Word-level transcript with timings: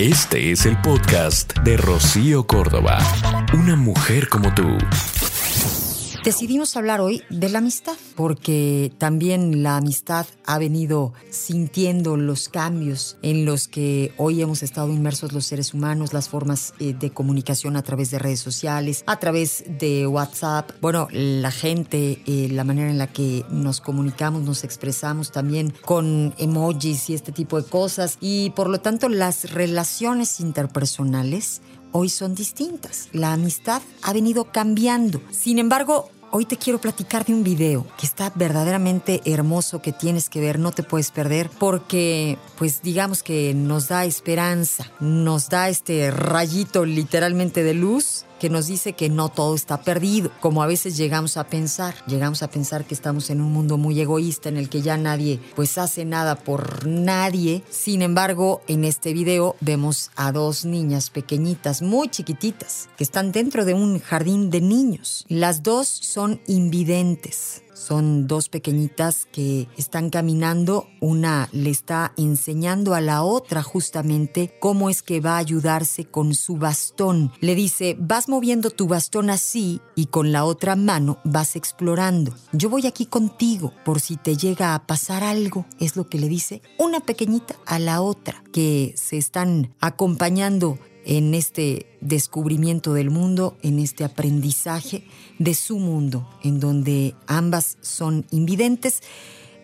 Este 0.00 0.50
es 0.50 0.64
el 0.64 0.80
podcast 0.80 1.58
de 1.58 1.76
Rocío 1.76 2.46
Córdoba. 2.46 3.00
Una 3.52 3.76
mujer 3.76 4.30
como 4.30 4.54
tú. 4.54 4.78
Decidimos 6.22 6.76
hablar 6.76 7.00
hoy 7.00 7.22
de 7.30 7.48
la 7.48 7.60
amistad, 7.60 7.96
porque 8.14 8.92
también 8.98 9.62
la 9.62 9.78
amistad 9.78 10.26
ha 10.44 10.58
venido 10.58 11.14
sintiendo 11.30 12.18
los 12.18 12.50
cambios 12.50 13.16
en 13.22 13.46
los 13.46 13.68
que 13.68 14.12
hoy 14.18 14.42
hemos 14.42 14.62
estado 14.62 14.92
inmersos 14.92 15.32
los 15.32 15.46
seres 15.46 15.72
humanos, 15.72 16.12
las 16.12 16.28
formas 16.28 16.74
eh, 16.78 16.92
de 16.92 17.10
comunicación 17.10 17.74
a 17.74 17.82
través 17.82 18.10
de 18.10 18.18
redes 18.18 18.40
sociales, 18.40 19.02
a 19.06 19.18
través 19.18 19.64
de 19.78 20.06
WhatsApp, 20.06 20.72
bueno, 20.82 21.08
la 21.10 21.50
gente, 21.50 22.22
eh, 22.26 22.48
la 22.50 22.64
manera 22.64 22.90
en 22.90 22.98
la 22.98 23.06
que 23.06 23.46
nos 23.48 23.80
comunicamos, 23.80 24.42
nos 24.42 24.62
expresamos 24.62 25.32
también 25.32 25.72
con 25.86 26.34
emojis 26.36 27.08
y 27.08 27.14
este 27.14 27.32
tipo 27.32 27.62
de 27.62 27.66
cosas, 27.66 28.18
y 28.20 28.50
por 28.50 28.68
lo 28.68 28.82
tanto 28.82 29.08
las 29.08 29.54
relaciones 29.54 30.38
interpersonales 30.40 31.62
hoy 31.92 32.08
son 32.08 32.34
distintas. 32.34 33.08
La 33.12 33.32
amistad 33.32 33.82
ha 34.02 34.12
venido 34.12 34.44
cambiando. 34.52 35.20
Sin 35.30 35.58
embargo, 35.58 36.10
hoy 36.32 36.44
te 36.44 36.56
quiero 36.56 36.80
platicar 36.80 37.24
de 37.24 37.34
un 37.34 37.42
video 37.42 37.86
que 37.98 38.06
está 38.06 38.32
verdaderamente 38.34 39.20
hermoso, 39.24 39.82
que 39.82 39.92
tienes 39.92 40.28
que 40.28 40.40
ver, 40.40 40.58
no 40.58 40.72
te 40.72 40.82
puedes 40.82 41.10
perder, 41.10 41.50
porque 41.58 42.38
pues 42.58 42.82
digamos 42.82 43.22
que 43.22 43.54
nos 43.54 43.88
da 43.88 44.04
esperanza, 44.04 44.90
nos 45.00 45.48
da 45.48 45.68
este 45.68 46.10
rayito 46.10 46.84
literalmente 46.84 47.62
de 47.62 47.74
luz 47.74 48.24
que 48.40 48.50
nos 48.50 48.66
dice 48.66 48.94
que 48.94 49.08
no 49.08 49.28
todo 49.28 49.54
está 49.54 49.82
perdido, 49.82 50.32
como 50.40 50.62
a 50.62 50.66
veces 50.66 50.96
llegamos 50.96 51.36
a 51.36 51.44
pensar. 51.44 51.94
Llegamos 52.06 52.42
a 52.42 52.50
pensar 52.50 52.84
que 52.84 52.94
estamos 52.94 53.30
en 53.30 53.40
un 53.40 53.52
mundo 53.52 53.76
muy 53.76 54.00
egoísta 54.00 54.48
en 54.48 54.56
el 54.56 54.68
que 54.68 54.82
ya 54.82 54.96
nadie 54.96 55.38
pues 55.54 55.78
hace 55.78 56.04
nada 56.04 56.34
por 56.36 56.86
nadie. 56.86 57.62
Sin 57.70 58.02
embargo, 58.02 58.62
en 58.66 58.84
este 58.84 59.12
video 59.12 59.54
vemos 59.60 60.10
a 60.16 60.32
dos 60.32 60.64
niñas 60.64 61.10
pequeñitas, 61.10 61.82
muy 61.82 62.08
chiquititas, 62.08 62.88
que 62.96 63.04
están 63.04 63.30
dentro 63.30 63.64
de 63.64 63.74
un 63.74 64.00
jardín 64.00 64.50
de 64.50 64.60
niños. 64.60 65.26
Las 65.28 65.62
dos 65.62 65.86
son 65.88 66.40
invidentes. 66.46 67.62
Son 67.80 68.26
dos 68.26 68.50
pequeñitas 68.50 69.26
que 69.32 69.66
están 69.78 70.10
caminando. 70.10 70.86
Una 71.00 71.48
le 71.52 71.70
está 71.70 72.12
enseñando 72.18 72.92
a 72.92 73.00
la 73.00 73.22
otra 73.22 73.62
justamente 73.62 74.54
cómo 74.60 74.90
es 74.90 75.02
que 75.02 75.20
va 75.20 75.36
a 75.36 75.38
ayudarse 75.38 76.04
con 76.04 76.34
su 76.34 76.58
bastón. 76.58 77.32
Le 77.40 77.54
dice, 77.54 77.96
vas 77.98 78.28
moviendo 78.28 78.68
tu 78.68 78.86
bastón 78.86 79.30
así 79.30 79.80
y 79.96 80.06
con 80.06 80.30
la 80.30 80.44
otra 80.44 80.76
mano 80.76 81.20
vas 81.24 81.56
explorando. 81.56 82.34
Yo 82.52 82.68
voy 82.68 82.86
aquí 82.86 83.06
contigo 83.06 83.72
por 83.82 84.00
si 84.00 84.18
te 84.18 84.36
llega 84.36 84.74
a 84.74 84.86
pasar 84.86 85.24
algo, 85.24 85.64
es 85.78 85.96
lo 85.96 86.06
que 86.06 86.18
le 86.18 86.28
dice 86.28 86.60
una 86.78 87.00
pequeñita 87.00 87.56
a 87.64 87.78
la 87.78 88.02
otra, 88.02 88.44
que 88.52 88.92
se 88.96 89.16
están 89.16 89.74
acompañando 89.80 90.78
en 91.04 91.34
este 91.34 91.86
descubrimiento 92.00 92.94
del 92.94 93.10
mundo, 93.10 93.56
en 93.62 93.78
este 93.78 94.04
aprendizaje 94.04 95.04
de 95.38 95.54
su 95.54 95.78
mundo, 95.78 96.28
en 96.42 96.60
donde 96.60 97.14
ambas 97.26 97.78
son 97.80 98.26
invidentes 98.30 99.02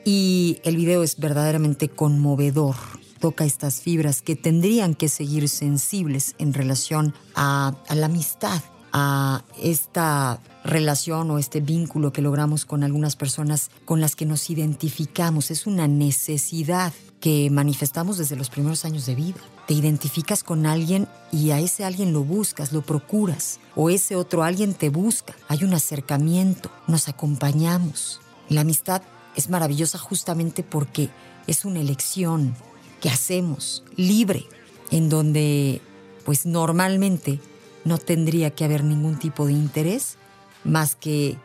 y 0.04 0.58
el 0.62 0.76
video 0.76 1.02
es 1.02 1.18
verdaderamente 1.18 1.88
conmovedor. 1.88 2.76
Toca 3.18 3.44
estas 3.44 3.80
fibras 3.80 4.22
que 4.22 4.36
tendrían 4.36 4.94
que 4.94 5.08
seguir 5.08 5.48
sensibles 5.48 6.34
en 6.38 6.54
relación 6.54 7.14
a, 7.34 7.74
a 7.88 7.94
la 7.94 8.06
amistad, 8.06 8.62
a 8.92 9.42
esta 9.60 10.40
relación 10.64 11.30
o 11.30 11.38
este 11.38 11.60
vínculo 11.60 12.12
que 12.12 12.22
logramos 12.22 12.64
con 12.64 12.84
algunas 12.84 13.16
personas 13.16 13.70
con 13.84 14.00
las 14.00 14.14
que 14.14 14.26
nos 14.26 14.48
identificamos. 14.48 15.50
Es 15.50 15.66
una 15.66 15.88
necesidad 15.88 16.92
que 17.20 17.50
manifestamos 17.50 18.18
desde 18.18 18.36
los 18.36 18.50
primeros 18.50 18.84
años 18.84 19.06
de 19.06 19.14
vida. 19.14 19.40
Te 19.66 19.74
identificas 19.74 20.44
con 20.44 20.64
alguien 20.64 21.08
y 21.32 21.50
a 21.50 21.58
ese 21.58 21.84
alguien 21.84 22.12
lo 22.12 22.22
buscas, 22.22 22.72
lo 22.72 22.82
procuras, 22.82 23.58
o 23.74 23.90
ese 23.90 24.14
otro 24.14 24.44
alguien 24.44 24.74
te 24.74 24.90
busca. 24.90 25.34
Hay 25.48 25.64
un 25.64 25.74
acercamiento, 25.74 26.70
nos 26.86 27.08
acompañamos. 27.08 28.20
La 28.48 28.60
amistad 28.60 29.02
es 29.34 29.50
maravillosa 29.50 29.98
justamente 29.98 30.62
porque 30.62 31.10
es 31.46 31.64
una 31.64 31.80
elección 31.80 32.54
que 33.00 33.10
hacemos 33.10 33.82
libre, 33.96 34.44
en 34.90 35.08
donde 35.08 35.82
pues 36.24 36.46
normalmente 36.46 37.40
no 37.84 37.98
tendría 37.98 38.50
que 38.50 38.64
haber 38.64 38.84
ningún 38.84 39.18
tipo 39.18 39.46
de 39.46 39.52
interés 39.52 40.16
más 40.64 40.94
que 40.96 41.38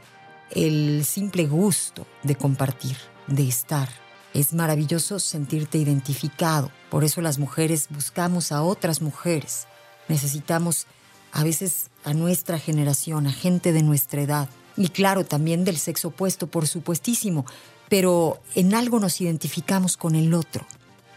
el 0.51 1.05
simple 1.05 1.45
gusto 1.45 2.05
de 2.23 2.35
compartir, 2.35 2.97
de 3.27 3.47
estar. 3.47 3.89
Es 4.34 4.53
maravilloso 4.53 5.19
sentirte 5.19 5.78
identificado. 5.78 6.72
Por 6.90 7.03
eso 7.03 7.22
las 7.22 7.38
mujeres 7.38 7.88
buscamos 7.90 8.52
a 8.52 8.64
otras 8.64 9.02
mujeres. 9.02 9.68
Necesitamos 10.08 10.88
a 11.31 11.44
veces 11.44 11.90
a 12.03 12.14
nuestra 12.14 12.58
generación, 12.58 13.28
a 13.28 13.34
gente 13.34 13.74
de 13.74 13.84
nuestra 13.84 14.22
edad. 14.22 14.50
Y 14.78 14.90
claro, 14.90 15.25
también 15.25 15.66
del 15.66 15.78
sexo 15.78 16.09
opuesto, 16.09 16.47
por 16.47 16.68
supuestísimo. 16.68 17.46
Pero 17.90 18.42
en 18.56 18.74
algo 18.74 19.00
nos 19.00 19.19
identificamos 19.19 19.97
con 19.97 20.16
el 20.16 20.34
otro. 20.34 20.66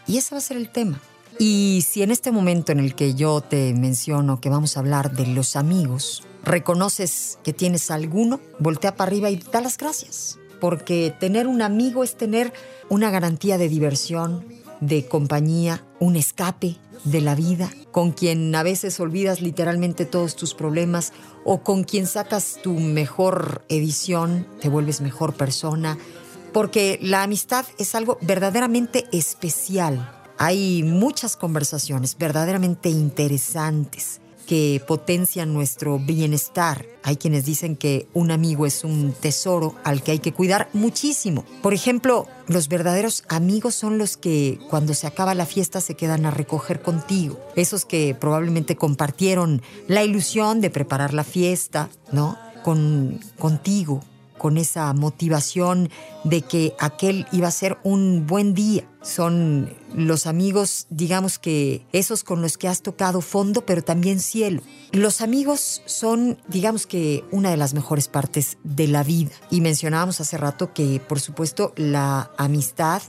Y 0.07 0.17
ese 0.17 0.35
va 0.35 0.39
a 0.39 0.41
ser 0.41 0.57
el 0.57 0.69
tema. 0.69 0.99
Y 1.39 1.85
si 1.87 2.01
en 2.01 2.11
este 2.11 2.31
momento 2.31 2.71
en 2.71 2.79
el 2.79 2.95
que 2.95 3.13
yo 3.13 3.41
te 3.41 3.73
menciono 3.73 4.39
que 4.39 4.49
vamos 4.49 4.75
a 4.75 4.81
hablar 4.81 5.11
de 5.11 5.27
los 5.27 5.55
amigos, 5.55 6.23
reconoces 6.43 7.39
que 7.43 7.53
tienes 7.53 7.91
alguno, 7.91 8.39
voltea 8.59 8.95
para 8.95 9.09
arriba 9.09 9.29
y 9.29 9.37
da 9.37 9.61
las 9.61 9.77
gracias. 9.77 10.37
Porque 10.59 11.13
tener 11.19 11.47
un 11.47 11.61
amigo 11.61 12.03
es 12.03 12.15
tener 12.15 12.53
una 12.89 13.09
garantía 13.09 13.57
de 13.57 13.69
diversión, 13.69 14.45
de 14.79 15.07
compañía, 15.07 15.83
un 15.99 16.15
escape 16.15 16.77
de 17.03 17.21
la 17.21 17.35
vida, 17.35 17.69
con 17.91 18.11
quien 18.11 18.53
a 18.55 18.63
veces 18.63 18.99
olvidas 18.99 19.41
literalmente 19.41 20.05
todos 20.05 20.35
tus 20.35 20.53
problemas 20.53 21.13
o 21.43 21.61
con 21.61 21.83
quien 21.83 22.07
sacas 22.07 22.57
tu 22.63 22.73
mejor 22.73 23.63
edición, 23.69 24.47
te 24.59 24.69
vuelves 24.69 25.01
mejor 25.01 25.33
persona, 25.33 25.97
porque 26.51 26.97
la 27.01 27.23
amistad 27.23 27.65
es 27.77 27.95
algo 27.95 28.17
verdaderamente 28.21 29.05
especial. 29.11 30.11
Hay 30.37 30.83
muchas 30.83 31.37
conversaciones 31.37 32.17
verdaderamente 32.17 32.89
interesantes 32.89 34.19
que 34.45 34.81
potencian 34.87 35.53
nuestro 35.53 35.99
bienestar. 35.99 36.85
Hay 37.03 37.17
quienes 37.17 37.45
dicen 37.45 37.75
que 37.75 38.07
un 38.13 38.31
amigo 38.31 38.65
es 38.65 38.83
un 38.83 39.13
tesoro 39.13 39.75
al 39.83 40.01
que 40.01 40.11
hay 40.11 40.19
que 40.19 40.33
cuidar 40.33 40.69
muchísimo. 40.73 41.45
Por 41.61 41.73
ejemplo, 41.73 42.27
los 42.47 42.67
verdaderos 42.67 43.23
amigos 43.27 43.75
son 43.75 43.97
los 43.97 44.17
que 44.17 44.59
cuando 44.69 44.93
se 44.93 45.07
acaba 45.07 45.35
la 45.35 45.45
fiesta 45.45 45.81
se 45.81 45.95
quedan 45.95 46.25
a 46.25 46.31
recoger 46.31 46.81
contigo. 46.81 47.39
Esos 47.55 47.85
que 47.85 48.15
probablemente 48.15 48.75
compartieron 48.75 49.61
la 49.87 50.03
ilusión 50.03 50.61
de 50.61 50.69
preparar 50.69 51.13
la 51.13 51.23
fiesta, 51.23 51.89
¿no? 52.11 52.37
Con, 52.63 53.19
contigo, 53.37 54.03
con 54.37 54.57
esa 54.57 54.91
motivación 54.93 55.89
de 56.23 56.41
que 56.41 56.75
aquel 56.79 57.27
iba 57.31 57.47
a 57.47 57.51
ser 57.51 57.77
un 57.83 58.25
buen 58.27 58.53
día. 58.53 58.87
Son 59.01 59.73
los 59.93 60.25
amigos, 60.25 60.87
digamos 60.89 61.37
que 61.37 61.85
esos 61.91 62.23
con 62.23 62.41
los 62.41 62.57
que 62.57 62.67
has 62.67 62.81
tocado 62.81 63.21
fondo, 63.21 63.65
pero 63.65 63.83
también 63.83 64.19
cielo. 64.19 64.61
Los 64.91 65.21
amigos 65.21 65.83
son, 65.85 66.37
digamos 66.47 66.87
que, 66.87 67.23
una 67.31 67.51
de 67.51 67.57
las 67.57 67.73
mejores 67.73 68.07
partes 68.07 68.57
de 68.63 68.87
la 68.87 69.03
vida. 69.03 69.31
Y 69.51 69.61
mencionábamos 69.61 70.21
hace 70.21 70.37
rato 70.37 70.73
que, 70.73 70.99
por 70.99 71.19
supuesto, 71.19 71.73
la 71.75 72.31
amistad 72.37 73.01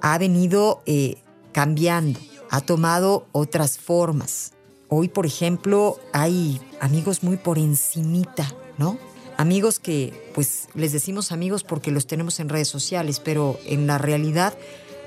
ha 0.00 0.18
venido 0.18 0.82
eh, 0.86 1.16
cambiando, 1.52 2.20
ha 2.50 2.60
tomado 2.60 3.26
otras 3.32 3.78
formas. 3.78 4.52
Hoy, 4.88 5.08
por 5.08 5.26
ejemplo, 5.26 5.98
hay 6.12 6.60
amigos 6.80 7.22
muy 7.22 7.36
por 7.36 7.58
encimita, 7.58 8.46
¿no? 8.78 8.98
Amigos 9.42 9.80
que, 9.80 10.12
pues, 10.36 10.68
les 10.76 10.92
decimos 10.92 11.32
amigos 11.32 11.64
porque 11.64 11.90
los 11.90 12.06
tenemos 12.06 12.38
en 12.38 12.48
redes 12.48 12.68
sociales, 12.68 13.18
pero 13.18 13.58
en 13.66 13.88
la 13.88 13.98
realidad 13.98 14.54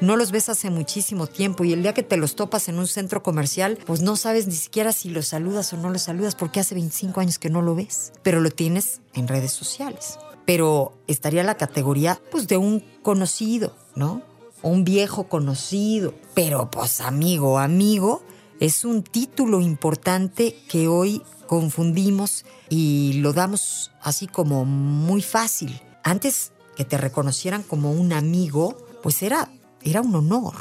no 0.01 0.17
los 0.17 0.33
ves 0.33 0.49
hace 0.49 0.69
muchísimo 0.69 1.25
tiempo 1.25 1.63
y 1.63 1.71
el 1.71 1.81
día 1.81 1.93
que 1.93 2.03
te 2.03 2.17
los 2.17 2.35
topas 2.35 2.67
en 2.67 2.77
un 2.77 2.85
centro 2.85 3.23
comercial, 3.23 3.79
pues 3.85 4.01
no 4.01 4.17
sabes 4.17 4.45
ni 4.45 4.55
siquiera 4.55 4.91
si 4.91 5.07
los 5.07 5.27
saludas 5.27 5.71
o 5.71 5.77
no 5.77 5.89
los 5.89 6.01
saludas 6.01 6.35
porque 6.35 6.59
hace 6.59 6.75
25 6.75 7.21
años 7.21 7.39
que 7.39 7.49
no 7.49 7.61
lo 7.61 7.75
ves, 7.75 8.11
pero 8.23 8.41
lo 8.41 8.51
tienes 8.51 8.99
en 9.13 9.29
redes 9.29 9.53
sociales. 9.53 10.19
Pero 10.45 10.91
estaría 11.07 11.45
la 11.45 11.55
categoría, 11.55 12.19
pues, 12.29 12.49
de 12.49 12.57
un 12.57 12.83
conocido, 13.03 13.73
¿no? 13.95 14.21
o 14.61 14.69
un 14.69 14.83
viejo 14.83 15.29
conocido. 15.29 16.13
Pero 16.33 16.69
pues 16.69 16.99
amigo, 16.99 17.57
amigo, 17.57 18.21
es 18.59 18.85
un 18.85 19.03
título 19.03 19.61
importante 19.61 20.55
que 20.69 20.87
hoy 20.87 21.21
confundimos 21.47 22.45
y 22.69 23.13
lo 23.15 23.33
damos 23.33 23.91
así 24.01 24.27
como 24.27 24.65
muy 24.65 25.21
fácil. 25.21 25.81
Antes 26.03 26.53
que 26.75 26.85
te 26.85 26.97
reconocieran 26.97 27.63
como 27.63 27.91
un 27.91 28.13
amigo, 28.13 28.77
pues 29.03 29.23
era, 29.23 29.51
era 29.81 30.01
un 30.01 30.15
honor. 30.15 30.55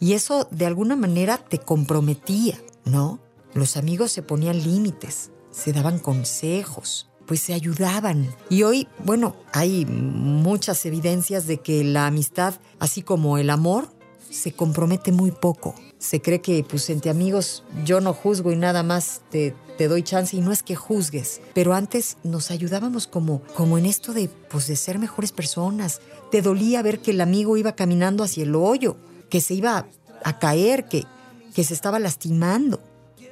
Y 0.00 0.12
eso 0.12 0.48
de 0.50 0.66
alguna 0.66 0.96
manera 0.96 1.38
te 1.38 1.58
comprometía, 1.58 2.58
¿no? 2.84 3.20
Los 3.54 3.76
amigos 3.76 4.12
se 4.12 4.22
ponían 4.22 4.62
límites, 4.62 5.30
se 5.50 5.72
daban 5.72 5.98
consejos, 5.98 7.08
pues 7.26 7.40
se 7.40 7.54
ayudaban. 7.54 8.34
Y 8.50 8.64
hoy, 8.64 8.88
bueno, 9.04 9.36
hay 9.52 9.86
muchas 9.86 10.84
evidencias 10.86 11.46
de 11.46 11.58
que 11.58 11.84
la 11.84 12.06
amistad, 12.06 12.54
así 12.78 13.02
como 13.02 13.38
el 13.38 13.50
amor, 13.50 13.88
se 14.30 14.52
compromete 14.52 15.12
muy 15.12 15.30
poco. 15.30 15.74
Se 16.04 16.20
cree 16.20 16.42
que, 16.42 16.62
pues, 16.68 16.90
entre 16.90 17.10
amigos 17.10 17.64
yo 17.82 18.02
no 18.02 18.12
juzgo 18.12 18.52
y 18.52 18.56
nada 18.56 18.82
más 18.82 19.22
te, 19.30 19.54
te 19.78 19.88
doy 19.88 20.02
chance 20.02 20.36
y 20.36 20.42
no 20.42 20.52
es 20.52 20.62
que 20.62 20.76
juzgues. 20.76 21.40
Pero 21.54 21.72
antes 21.72 22.18
nos 22.22 22.50
ayudábamos 22.50 23.06
como, 23.06 23.40
como 23.54 23.78
en 23.78 23.86
esto 23.86 24.12
de, 24.12 24.28
pues, 24.28 24.66
de 24.66 24.76
ser 24.76 24.98
mejores 24.98 25.32
personas. 25.32 26.02
Te 26.30 26.42
dolía 26.42 26.82
ver 26.82 26.98
que 26.98 27.12
el 27.12 27.22
amigo 27.22 27.56
iba 27.56 27.74
caminando 27.74 28.22
hacia 28.22 28.42
el 28.42 28.54
hoyo, 28.54 28.98
que 29.30 29.40
se 29.40 29.54
iba 29.54 29.86
a 30.22 30.38
caer, 30.38 30.88
que, 30.88 31.06
que 31.54 31.64
se 31.64 31.72
estaba 31.72 31.98
lastimando. 31.98 32.80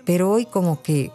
Pero 0.07 0.31
hoy 0.31 0.47
como 0.47 0.83
que, 0.83 1.11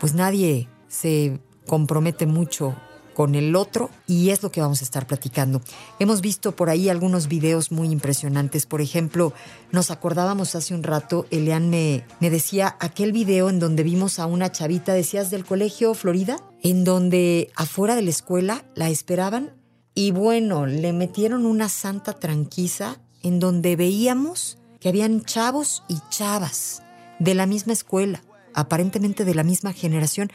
pues 0.00 0.14
nadie 0.14 0.66
se 0.88 1.40
compromete 1.66 2.24
mucho 2.24 2.74
con 3.16 3.34
el 3.34 3.56
otro 3.56 3.88
y 4.06 4.28
es 4.28 4.42
lo 4.42 4.52
que 4.52 4.60
vamos 4.60 4.82
a 4.82 4.84
estar 4.84 5.06
platicando. 5.06 5.62
Hemos 5.98 6.20
visto 6.20 6.54
por 6.54 6.68
ahí 6.68 6.90
algunos 6.90 7.28
videos 7.28 7.72
muy 7.72 7.88
impresionantes. 7.88 8.66
Por 8.66 8.82
ejemplo, 8.82 9.32
nos 9.72 9.90
acordábamos 9.90 10.54
hace 10.54 10.74
un 10.74 10.82
rato, 10.82 11.24
Elian 11.30 11.70
me, 11.70 12.04
decía 12.20 12.76
aquel 12.78 13.12
video 13.12 13.48
en 13.48 13.58
donde 13.58 13.84
vimos 13.84 14.18
a 14.18 14.26
una 14.26 14.52
chavita, 14.52 14.92
decías, 14.92 15.30
del 15.30 15.46
colegio 15.46 15.94
Florida, 15.94 16.42
en 16.62 16.84
donde 16.84 17.50
afuera 17.56 17.96
de 17.96 18.02
la 18.02 18.10
escuela 18.10 18.66
la 18.74 18.90
esperaban 18.90 19.54
y 19.94 20.10
bueno, 20.10 20.66
le 20.66 20.92
metieron 20.92 21.46
una 21.46 21.70
santa 21.70 22.12
tranquiza 22.12 22.98
en 23.22 23.40
donde 23.40 23.76
veíamos 23.76 24.58
que 24.78 24.90
habían 24.90 25.22
chavos 25.22 25.84
y 25.88 25.96
chavas 26.10 26.82
de 27.18 27.34
la 27.34 27.46
misma 27.46 27.72
escuela, 27.72 28.22
aparentemente 28.52 29.24
de 29.24 29.34
la 29.34 29.42
misma 29.42 29.72
generación, 29.72 30.30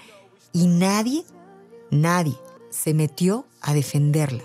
y 0.52 0.66
nadie, 0.66 1.24
nadie 1.92 2.34
se 2.72 2.96
metió 2.96 3.46
a 3.62 3.76
defenderla, 3.76 4.44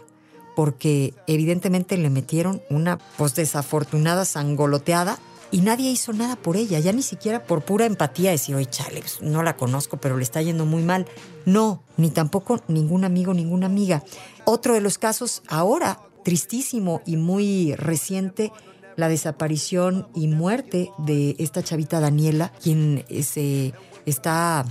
porque 0.54 1.14
evidentemente 1.26 1.96
le 1.96 2.10
metieron 2.10 2.60
una 2.68 2.98
pues 3.16 3.34
desafortunada 3.34 4.26
sangoloteada 4.26 5.18
y 5.50 5.60
nadie 5.60 5.90
hizo 5.90 6.12
nada 6.12 6.36
por 6.36 6.56
ella, 6.56 6.80
ya 6.80 6.92
ni 6.92 7.02
siquiera 7.02 7.44
por 7.44 7.64
pura 7.64 7.86
empatía 7.86 8.32
decir, 8.32 8.54
oye, 8.54 8.66
chale, 8.66 9.00
pues, 9.00 9.22
no 9.22 9.42
la 9.42 9.56
conozco, 9.56 9.96
pero 9.96 10.16
le 10.16 10.24
está 10.24 10.42
yendo 10.42 10.66
muy 10.66 10.82
mal. 10.82 11.06
No, 11.44 11.82
ni 11.96 12.10
tampoco 12.10 12.60
ningún 12.68 13.04
amigo, 13.04 13.32
ninguna 13.32 13.66
amiga. 13.66 14.02
Otro 14.44 14.74
de 14.74 14.80
los 14.80 14.98
casos 14.98 15.42
ahora, 15.48 16.00
tristísimo 16.24 17.00
y 17.06 17.16
muy 17.16 17.74
reciente, 17.76 18.52
la 18.96 19.08
desaparición 19.08 20.08
y 20.14 20.26
muerte 20.26 20.90
de 20.98 21.36
esta 21.38 21.62
chavita 21.62 22.00
Daniela, 22.00 22.52
quien 22.62 23.04
eh, 23.08 23.22
se 23.22 23.72
está 24.04 24.64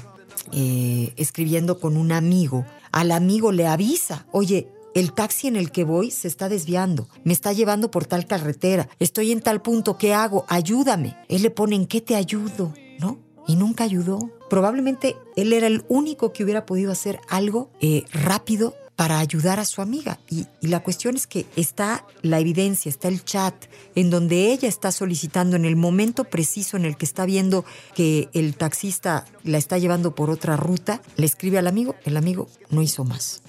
eh, 0.52 1.13
escribiendo 1.16 1.80
con 1.80 1.96
un 1.96 2.12
amigo. 2.12 2.66
Al 2.95 3.12
amigo 3.12 3.51
le 3.51 3.68
avisa, 3.68 4.25
oye, 4.31 4.69
el 4.94 5.12
taxi 5.12 5.50
en 5.50 5.57
el 5.57 5.69
que 5.69 5.83
voy 5.83 6.12
se 6.12 6.30
está 6.30 6.47
desviando, 6.47 7.09
me 7.25 7.33
está 7.33 7.51
llevando 7.51 7.92
por 7.92 8.06
tal 8.06 8.25
carretera, 8.25 8.88
estoy 9.00 9.33
en 9.33 9.42
tal 9.42 9.62
punto, 9.62 9.97
¿qué 9.97 10.13
hago? 10.13 10.45
Ayúdame. 10.47 11.18
Él 11.27 11.42
le 11.42 11.50
pone, 11.50 11.75
¿en 11.75 11.88
qué 11.88 12.00
te 12.00 12.15
ayudo? 12.15 12.74
¿No? 12.97 13.19
Y 13.47 13.57
nunca 13.57 13.83
ayudó. 13.83 14.31
Probablemente 14.50 15.18
él 15.36 15.51
era 15.51 15.68
el 15.68 15.83
único 15.89 16.31
que 16.31 16.45
hubiera 16.45 16.65
podido 16.65 16.89
hacer 16.94 17.19
algo 17.27 17.69
eh, 17.81 18.06
rápido 18.13 18.75
para 18.95 19.19
ayudar 19.19 19.59
a 19.59 19.65
su 19.65 19.81
amiga. 19.81 20.19
Y, 20.30 20.47
la 20.62 20.81
cuestión 20.81 21.15
es 21.15 21.27
que 21.27 21.45
está 21.56 22.06
la 22.21 22.39
evidencia, 22.39 22.89
está 22.89 23.07
el 23.07 23.24
chat, 23.24 23.53
en 23.95 24.09
donde 24.09 24.51
ella 24.51 24.68
está 24.68 24.92
solicitando 24.92 25.56
en 25.56 25.65
el 25.65 25.75
momento 25.75 26.24
preciso 26.24 26.77
en 26.77 26.86
el 26.86 26.97
que 26.97 27.06
está 27.06 27.25
viendo 27.25 27.65
que 27.94 28.30
el 28.33 28.56
taxista 28.56 29.25
la 29.44 29.57
está 29.57 29.77
llevando 29.77 30.15
por 30.15 30.30
otra 30.30 30.57
ruta, 30.57 31.01
le 31.18 31.25
escribe 31.25 31.57
al 31.57 31.68
amigo, 31.68 31.95
el 32.06 32.18
amigo 32.18 32.47
no 32.69 32.81
hizo 32.81 33.03
más. 33.03 33.42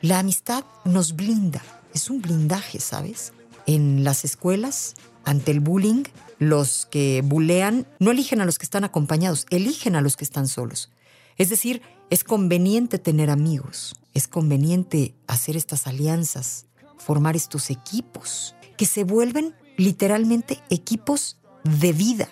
La 0.00 0.18
amistad 0.18 0.64
nos 0.84 1.14
blinda, 1.14 1.62
es 1.94 2.10
un 2.10 2.20
blindaje, 2.20 2.80
¿sabes? 2.80 3.32
En 3.66 4.04
las 4.04 4.24
escuelas, 4.24 4.94
ante 5.24 5.52
el 5.52 5.60
bullying, 5.60 6.04
los 6.38 6.86
que 6.90 7.22
bulean 7.24 7.86
no 8.00 8.10
eligen 8.10 8.40
a 8.40 8.44
los 8.44 8.58
que 8.58 8.64
están 8.64 8.84
acompañados, 8.84 9.46
eligen 9.50 9.94
a 9.94 10.00
los 10.00 10.16
que 10.16 10.24
están 10.24 10.48
solos. 10.48 10.90
Es 11.38 11.50
decir, 11.50 11.82
es 12.10 12.24
conveniente 12.24 12.98
tener 12.98 13.30
amigos, 13.30 13.94
es 14.14 14.28
conveniente 14.28 15.14
hacer 15.26 15.56
estas 15.56 15.86
alianzas, 15.86 16.66
formar 16.98 17.36
estos 17.36 17.70
equipos, 17.70 18.54
que 18.76 18.86
se 18.86 19.04
vuelven 19.04 19.54
literalmente 19.76 20.60
equipos 20.70 21.38
de 21.64 21.92
vida 21.92 22.28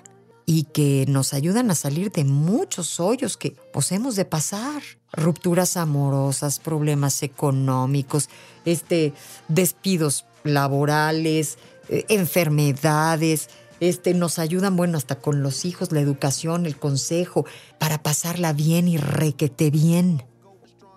y 0.46 0.64
que 0.64 1.04
nos 1.08 1.32
ayudan 1.32 1.70
a 1.70 1.74
salir 1.74 2.10
de 2.10 2.24
muchos 2.24 2.98
hoyos 2.98 3.36
que 3.36 3.56
hemos 3.90 4.16
de 4.16 4.24
pasar. 4.24 4.82
Rupturas 5.12 5.76
amorosas, 5.76 6.58
problemas 6.58 7.22
económicos, 7.22 8.28
este, 8.64 9.12
despidos 9.48 10.26
laborales, 10.44 11.58
eh, 11.88 12.04
enfermedades, 12.08 13.48
este, 13.80 14.12
nos 14.12 14.38
ayudan, 14.38 14.76
bueno, 14.76 14.98
hasta 14.98 15.20
con 15.20 15.42
los 15.42 15.64
hijos, 15.64 15.92
la 15.92 16.00
educación, 16.00 16.66
el 16.66 16.76
consejo, 16.76 17.46
para 17.78 18.02
pasarla 18.02 18.52
bien 18.52 18.88
y 18.88 18.96
requete 18.98 19.70
bien. 19.70 20.24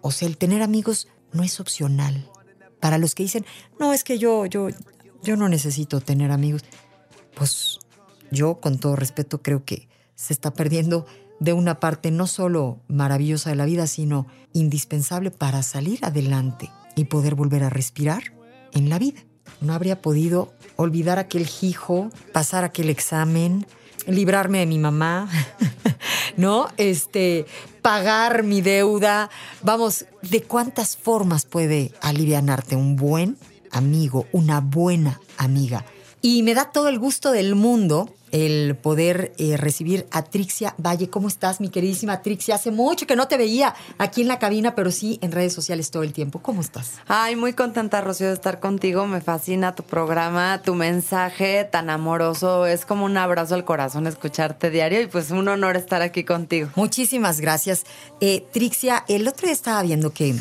O 0.04 0.12
sea, 0.12 0.28
el 0.28 0.38
tener 0.38 0.62
amigos 0.62 1.08
no 1.32 1.44
es 1.44 1.60
opcional. 1.60 2.30
Para 2.80 2.98
los 2.98 3.16
que 3.16 3.24
dicen, 3.24 3.46
no, 3.80 3.94
es 3.94 4.04
que 4.04 4.20
yo, 4.20 4.46
yo, 4.46 4.68
yo 5.24 5.38
no 5.38 5.48
necesito 5.48 6.02
tener 6.02 6.30
amigos. 6.30 6.64
Pues 7.34 7.80
yo, 8.30 8.60
con 8.60 8.78
todo 8.80 8.98
respeto, 8.98 9.42
creo 9.42 9.64
que 9.64 9.88
se 10.16 10.34
está 10.34 10.54
perdiendo 10.54 11.06
de 11.40 11.54
una 11.54 11.80
parte 11.80 12.12
no 12.12 12.28
solo 12.28 12.82
maravillosa 12.90 13.50
de 13.50 13.56
la 13.56 13.66
vida, 13.66 13.88
sino 13.88 14.28
indispensable 14.52 15.32
para 15.32 15.64
salir 15.64 16.00
adelante 16.04 16.70
y 16.96 17.06
poder 17.06 17.36
volver 17.36 17.64
a 17.64 17.70
respirar 17.70 18.24
en 18.74 18.90
la 18.90 19.00
vida. 19.00 19.22
No 19.62 19.74
habría 19.74 20.02
podido 20.02 20.54
olvidar 20.76 21.18
aquel 21.18 21.50
hijo, 21.62 22.10
pasar 22.34 22.66
aquel 22.66 22.90
examen, 22.90 23.66
librarme 24.06 24.60
de 24.60 24.66
mi 24.66 24.80
mamá, 24.80 25.30
¿no? 26.38 26.68
Este, 26.76 27.46
pagar 27.84 28.42
mi 28.42 28.62
deuda. 28.62 29.30
Vamos, 29.62 30.06
¿de 30.24 30.42
cuántas 30.42 30.98
formas 30.98 31.46
puede 31.46 31.92
alivianarte 32.02 32.76
un 32.76 32.96
buen 32.96 33.38
amigo, 33.70 34.26
una 34.32 34.62
buena 34.62 35.22
amiga? 35.38 35.86
Y 36.22 36.42
me 36.42 36.56
da 36.56 36.72
todo 36.72 36.88
el 36.88 36.98
gusto 36.98 37.32
del 37.32 37.54
mundo 37.54 38.10
el 38.34 38.76
poder 38.76 39.32
eh, 39.38 39.58
recibir 39.58 40.08
a 40.12 40.24
Trixia 40.24 40.76
Valle. 40.78 41.10
¿Cómo 41.10 41.28
estás, 41.28 41.62
mi 41.62 41.70
queridísima 41.70 42.22
Trixia? 42.24 42.56
Hace 42.56 42.72
mucho 42.72 43.06
que 43.06 43.16
no 43.16 43.28
te 43.28 43.38
veía 43.38 43.76
aquí 44.00 44.22
en 44.22 44.28
la 44.28 44.40
cabina, 44.40 44.74
pero 44.74 44.92
sí 44.92 45.20
en 45.22 45.32
redes 45.32 45.54
sociales 45.54 45.92
todo 45.92 46.02
el 46.02 46.14
tiempo. 46.14 46.40
¿Cómo 46.40 46.60
estás? 46.60 46.94
Ay, 47.08 47.36
muy 47.36 47.54
contenta, 47.54 48.02
Rocío, 48.02 48.28
de 48.28 48.34
estar 48.34 48.60
contigo. 48.60 49.06
Me 49.06 49.22
fascina 49.22 49.76
tu 49.76 49.84
programa, 49.84 50.62
tu 50.64 50.74
mensaje 50.74 51.64
tan 51.64 51.92
amoroso. 51.92 52.66
Es 52.66 52.86
como 52.86 53.06
un 53.06 53.18
abrazo 53.18 53.54
al 53.54 53.66
corazón 53.66 54.08
escucharte 54.08 54.72
diario 54.72 55.00
y 55.02 55.06
pues 55.06 55.30
un 55.30 55.48
honor 55.48 55.78
estar 55.78 56.02
aquí 56.02 56.24
contigo. 56.24 56.70
Muchísimas 56.76 57.40
gracias. 57.40 57.84
Eh, 58.20 58.44
Trixia, 58.52 59.06
el 59.08 59.28
otro 59.28 59.46
día 59.46 59.54
estaba 59.54 59.84
viendo 59.84 60.12
que 60.12 60.36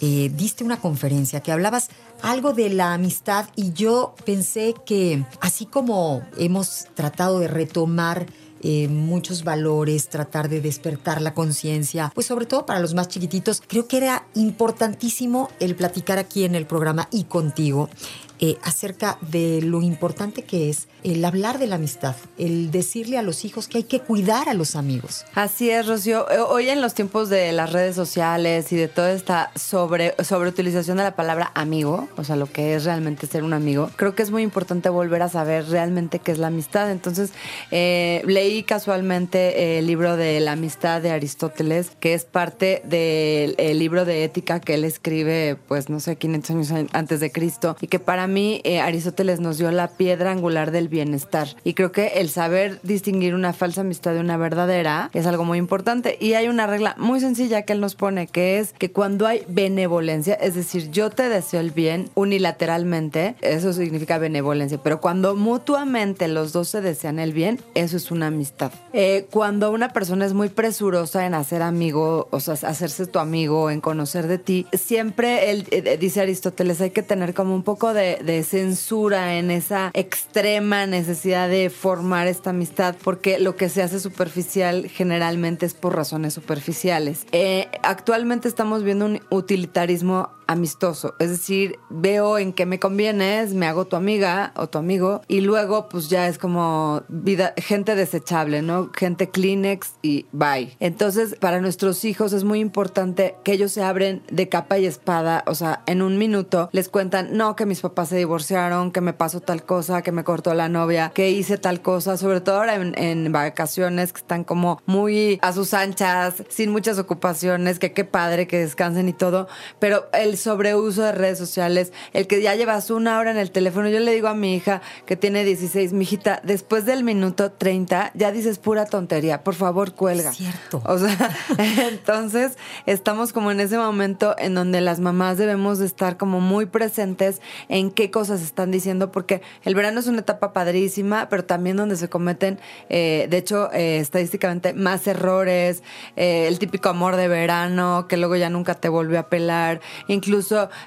eh, 0.00 0.30
diste 0.34 0.64
una 0.64 0.78
conferencia 0.78 1.40
que 1.40 1.52
hablabas 1.52 1.90
algo 2.22 2.52
de 2.52 2.70
la 2.70 2.94
amistad 2.94 3.46
y 3.56 3.72
yo 3.72 4.14
pensé 4.24 4.74
que 4.84 5.24
así 5.40 5.66
como 5.66 6.22
hemos 6.38 6.86
tratado 6.94 7.40
de 7.40 7.48
retomar 7.48 8.26
eh, 8.62 8.88
muchos 8.88 9.44
valores, 9.44 10.08
tratar 10.08 10.48
de 10.48 10.60
despertar 10.60 11.20
la 11.20 11.34
conciencia, 11.34 12.10
pues 12.14 12.26
sobre 12.26 12.46
todo 12.46 12.66
para 12.66 12.80
los 12.80 12.94
más 12.94 13.08
chiquititos, 13.08 13.62
creo 13.66 13.86
que 13.86 13.98
era 13.98 14.26
importantísimo 14.34 15.50
el 15.60 15.76
platicar 15.76 16.18
aquí 16.18 16.44
en 16.44 16.54
el 16.54 16.66
programa 16.66 17.06
y 17.12 17.24
contigo 17.24 17.90
eh, 18.38 18.58
acerca 18.62 19.16
de 19.22 19.62
lo 19.62 19.80
importante 19.80 20.42
que 20.42 20.68
es 20.68 20.88
el 21.04 21.24
hablar 21.24 21.58
de 21.58 21.66
la 21.66 21.76
amistad, 21.76 22.16
el 22.36 22.70
decirle 22.70 23.16
a 23.16 23.22
los 23.22 23.44
hijos 23.44 23.66
que 23.66 23.78
hay 23.78 23.84
que 23.84 24.00
cuidar 24.00 24.48
a 24.50 24.54
los 24.54 24.76
amigos. 24.76 25.24
Así 25.34 25.70
es, 25.70 25.86
Rocío. 25.86 26.30
Eh, 26.30 26.40
hoy 26.40 26.68
en 26.68 26.82
los 26.82 26.92
tiempos 26.92 27.30
de 27.30 27.52
las 27.52 27.72
redes 27.72 27.96
sociales 27.96 28.72
y 28.72 28.76
de 28.76 28.88
toda 28.88 29.12
esta 29.12 29.52
sobre, 29.54 30.14
sobreutilización 30.22 30.98
de 30.98 31.04
la 31.04 31.16
palabra 31.16 31.50
amigo, 31.54 32.08
o 32.16 32.24
sea, 32.24 32.36
lo 32.36 32.44
que 32.46 32.74
es 32.74 32.84
realmente 32.84 33.26
ser 33.26 33.42
un 33.42 33.54
amigo, 33.54 33.90
creo 33.96 34.14
que 34.14 34.22
es 34.22 34.30
muy 34.30 34.42
importante 34.42 34.90
volver 34.90 35.22
a 35.22 35.28
saber 35.28 35.68
realmente 35.68 36.18
qué 36.18 36.32
es 36.32 36.38
la 36.38 36.48
amistad. 36.48 36.90
Entonces, 36.90 37.30
eh, 37.70 38.22
leí 38.26 38.64
casualmente 38.64 39.78
el 39.78 39.86
libro 39.86 40.16
de 40.16 40.40
la 40.40 40.52
amistad 40.52 41.00
de 41.00 41.10
Aristóteles, 41.10 41.92
que 42.00 42.12
es 42.12 42.24
parte 42.24 42.82
del 42.84 43.78
libro 43.78 44.04
de 44.04 44.24
ética 44.24 44.60
que 44.60 44.74
él 44.74 44.84
escribe, 44.84 45.56
pues 45.68 45.88
no 45.88 46.00
sé, 46.00 46.16
500 46.16 46.50
años 46.50 46.90
antes 46.92 47.20
de 47.20 47.32
Cristo, 47.32 47.76
y 47.80 47.86
que 47.86 47.98
para 47.98 48.25
mí 48.26 48.60
eh, 48.64 48.80
Aristóteles 48.80 49.40
nos 49.40 49.58
dio 49.58 49.70
la 49.70 49.88
piedra 49.88 50.30
angular 50.30 50.70
del 50.70 50.88
bienestar. 50.88 51.48
Y 51.64 51.74
creo 51.74 51.92
que 51.92 52.06
el 52.16 52.28
saber 52.28 52.80
distinguir 52.82 53.34
una 53.34 53.52
falsa 53.52 53.82
amistad 53.82 54.14
de 54.14 54.20
una 54.20 54.36
verdadera 54.36 55.10
es 55.12 55.26
algo 55.26 55.44
muy 55.44 55.58
importante. 55.58 56.16
Y 56.20 56.34
hay 56.34 56.48
una 56.48 56.66
regla 56.66 56.94
muy 56.98 57.20
sencilla 57.20 57.62
que 57.62 57.72
él 57.72 57.80
nos 57.80 57.94
pone, 57.94 58.26
que 58.26 58.58
es 58.58 58.72
que 58.72 58.92
cuando 58.92 59.26
hay 59.26 59.42
benevolencia, 59.48 60.34
es 60.34 60.54
decir, 60.54 60.90
yo 60.90 61.10
te 61.10 61.28
deseo 61.28 61.60
el 61.60 61.70
bien 61.70 62.10
unilateralmente, 62.14 63.36
eso 63.40 63.72
significa 63.72 64.18
benevolencia, 64.18 64.78
pero 64.82 65.00
cuando 65.00 65.34
mutuamente 65.36 66.28
los 66.28 66.52
dos 66.52 66.68
se 66.68 66.80
desean 66.80 67.18
el 67.18 67.32
bien, 67.32 67.60
eso 67.74 67.96
es 67.96 68.10
una 68.10 68.28
amistad. 68.28 68.72
Eh, 68.92 69.26
cuando 69.30 69.70
una 69.70 69.92
persona 69.92 70.26
es 70.26 70.32
muy 70.32 70.48
presurosa 70.48 71.26
en 71.26 71.34
hacer 71.34 71.62
amigo, 71.62 72.28
o 72.30 72.40
sea, 72.40 72.54
hacerse 72.54 73.06
tu 73.06 73.18
amigo, 73.18 73.70
en 73.70 73.80
conocer 73.80 74.26
de 74.26 74.38
ti, 74.38 74.66
siempre 74.72 75.50
él, 75.50 75.66
eh, 75.70 75.96
dice 75.98 76.20
Aristóteles, 76.20 76.80
hay 76.80 76.90
que 76.90 77.02
tener 77.02 77.34
como 77.34 77.54
un 77.54 77.62
poco 77.62 77.92
de, 77.92 78.15
de 78.24 78.42
censura 78.42 79.36
en 79.36 79.50
esa 79.50 79.90
extrema 79.94 80.86
necesidad 80.86 81.48
de 81.48 81.70
formar 81.70 82.26
esta 82.26 82.50
amistad, 82.50 82.94
porque 83.02 83.38
lo 83.38 83.56
que 83.56 83.68
se 83.68 83.82
hace 83.82 84.00
superficial 84.00 84.88
generalmente 84.88 85.66
es 85.66 85.74
por 85.74 85.94
razones 85.94 86.34
superficiales. 86.34 87.26
Eh, 87.32 87.68
actualmente 87.82 88.48
estamos 88.48 88.82
viendo 88.82 89.06
un 89.06 89.20
utilitarismo 89.30 90.35
amistoso. 90.46 91.14
Es 91.18 91.30
decir, 91.30 91.78
veo 91.90 92.38
en 92.38 92.52
qué 92.52 92.66
me 92.66 92.78
convienes, 92.78 93.54
me 93.54 93.66
hago 93.66 93.84
tu 93.84 93.96
amiga 93.96 94.52
o 94.56 94.68
tu 94.68 94.78
amigo 94.78 95.22
y 95.28 95.40
luego 95.40 95.88
pues 95.88 96.08
ya 96.08 96.28
es 96.28 96.38
como 96.38 97.02
vida, 97.08 97.54
gente 97.56 97.94
desechable, 97.94 98.62
¿no? 98.62 98.90
Gente 98.94 99.30
Kleenex 99.30 99.94
y 100.02 100.26
bye. 100.32 100.76
Entonces, 100.80 101.36
para 101.40 101.60
nuestros 101.60 102.04
hijos 102.04 102.32
es 102.32 102.44
muy 102.44 102.60
importante 102.60 103.34
que 103.44 103.52
ellos 103.52 103.72
se 103.72 103.82
abren 103.82 104.22
de 104.30 104.48
capa 104.48 104.78
y 104.78 104.86
espada, 104.86 105.44
o 105.46 105.54
sea, 105.54 105.82
en 105.86 106.02
un 106.02 106.18
minuto 106.18 106.68
les 106.72 106.88
cuentan, 106.88 107.36
no, 107.36 107.56
que 107.56 107.66
mis 107.66 107.80
papás 107.80 108.08
se 108.08 108.16
divorciaron, 108.16 108.92
que 108.92 109.00
me 109.00 109.12
pasó 109.12 109.40
tal 109.40 109.64
cosa, 109.64 110.02
que 110.02 110.12
me 110.12 110.24
cortó 110.24 110.54
la 110.54 110.68
novia, 110.68 111.10
que 111.14 111.30
hice 111.30 111.58
tal 111.58 111.82
cosa, 111.82 112.16
sobre 112.16 112.40
todo 112.40 112.56
ahora 112.56 112.74
en, 112.76 112.96
en 112.98 113.32
vacaciones 113.32 114.12
que 114.12 114.20
están 114.20 114.44
como 114.44 114.80
muy 114.86 115.38
a 115.42 115.52
sus 115.52 115.74
anchas, 115.74 116.42
sin 116.48 116.70
muchas 116.70 116.98
ocupaciones, 116.98 117.78
que 117.78 117.92
qué 117.92 118.04
padre 118.04 118.46
que 118.46 118.58
descansen 118.58 119.08
y 119.08 119.12
todo, 119.12 119.48
pero 119.78 120.06
el 120.12 120.35
sobreuso 120.36 121.02
de 121.02 121.12
redes 121.12 121.38
sociales, 121.38 121.92
el 122.12 122.26
que 122.26 122.42
ya 122.42 122.54
llevas 122.54 122.90
una 122.90 123.18
hora 123.18 123.30
en 123.30 123.38
el 123.38 123.50
teléfono. 123.50 123.88
Yo 123.88 124.00
le 124.00 124.12
digo 124.12 124.28
a 124.28 124.34
mi 124.34 124.54
hija 124.54 124.82
que 125.06 125.16
tiene 125.16 125.44
16, 125.44 125.92
mi 125.92 126.04
hijita, 126.04 126.40
después 126.44 126.84
del 126.84 127.04
minuto 127.04 127.52
30 127.52 128.12
ya 128.14 128.32
dices 128.32 128.58
pura 128.58 128.86
tontería, 128.86 129.42
por 129.42 129.54
favor 129.54 129.94
cuelga. 129.94 130.32
Cierto. 130.32 130.82
O 130.84 130.98
sea, 130.98 131.30
entonces 131.88 132.56
estamos 132.86 133.32
como 133.32 133.50
en 133.50 133.60
ese 133.60 133.78
momento 133.78 134.34
en 134.38 134.54
donde 134.54 134.80
las 134.80 135.00
mamás 135.00 135.38
debemos 135.38 135.78
de 135.78 135.86
estar 135.86 136.16
como 136.16 136.40
muy 136.40 136.66
presentes 136.66 137.40
en 137.68 137.90
qué 137.90 138.10
cosas 138.10 138.42
están 138.42 138.70
diciendo, 138.70 139.12
porque 139.12 139.42
el 139.64 139.74
verano 139.74 140.00
es 140.00 140.06
una 140.06 140.20
etapa 140.20 140.52
padrísima, 140.52 141.28
pero 141.28 141.44
también 141.44 141.76
donde 141.76 141.96
se 141.96 142.08
cometen, 142.08 142.58
eh, 142.88 143.26
de 143.30 143.36
hecho, 143.38 143.70
eh, 143.72 143.98
estadísticamente 143.98 144.72
más 144.74 145.06
errores, 145.06 145.82
eh, 146.16 146.46
el 146.48 146.58
típico 146.58 146.88
amor 146.88 147.16
de 147.16 147.28
verano, 147.28 148.06
que 148.08 148.16
luego 148.16 148.36
ya 148.36 148.50
nunca 148.50 148.74
te 148.74 148.88
volvió 148.88 149.18
a 149.18 149.28
pelar, 149.28 149.80
incluso 150.08 150.25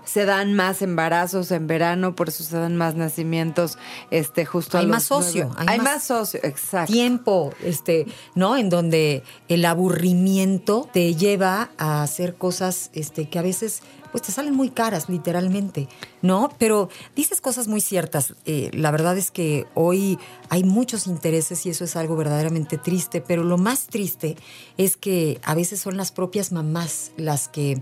se 0.05 0.25
dan 0.25 0.53
más 0.53 0.81
embarazos 0.81 1.51
en 1.51 1.67
verano, 1.67 2.15
por 2.15 2.29
eso 2.29 2.43
se 2.43 2.57
dan 2.57 2.75
más 2.77 2.95
nacimientos, 2.95 3.77
este, 4.11 4.45
justo 4.45 4.77
a 4.77 4.81
Hay 4.81 4.85
los 4.87 4.95
más 4.95 5.03
socio, 5.03 5.45
nueve- 5.47 5.55
hay 5.61 5.67
Hay, 5.69 5.77
más 5.77 5.85
más 5.95 6.03
socio, 6.03 6.39
exacto. 6.43 6.91
tiempo, 6.91 7.53
este, 7.63 8.05
¿no? 8.35 8.57
En 8.57 8.69
donde 8.69 9.23
el 9.47 9.65
aburrimiento 9.65 10.87
te 10.91 11.15
lleva 11.15 11.69
a 11.77 12.03
hacer 12.03 12.35
cosas 12.35 12.89
este, 12.93 13.29
que 13.29 13.39
a 13.39 13.41
veces 13.43 13.81
pues 14.11 14.23
te 14.23 14.31
salen 14.31 14.55
muy 14.55 14.71
caras, 14.71 15.07
literalmente, 15.07 15.87
¿no? 16.23 16.49
Pero 16.57 16.89
dices 17.15 17.41
cosas 17.41 17.67
muy 17.67 17.79
ciertas. 17.79 18.33
Eh, 18.47 18.71
la 18.73 18.89
verdad 18.89 19.15
es 19.19 19.29
que 19.29 19.67
hoy 19.75 20.17
hay 20.49 20.63
muchos 20.63 21.05
intereses 21.05 21.63
y 21.67 21.69
eso 21.69 21.83
es 21.83 21.95
algo 21.95 22.15
verdaderamente 22.15 22.79
triste, 22.79 23.21
pero 23.21 23.43
lo 23.43 23.59
más 23.59 23.85
triste 23.85 24.35
es 24.77 24.97
que 24.97 25.39
a 25.43 25.53
veces 25.53 25.79
son 25.79 25.95
las 25.95 26.11
propias 26.11 26.51
mamás 26.51 27.11
las 27.17 27.49
que 27.49 27.79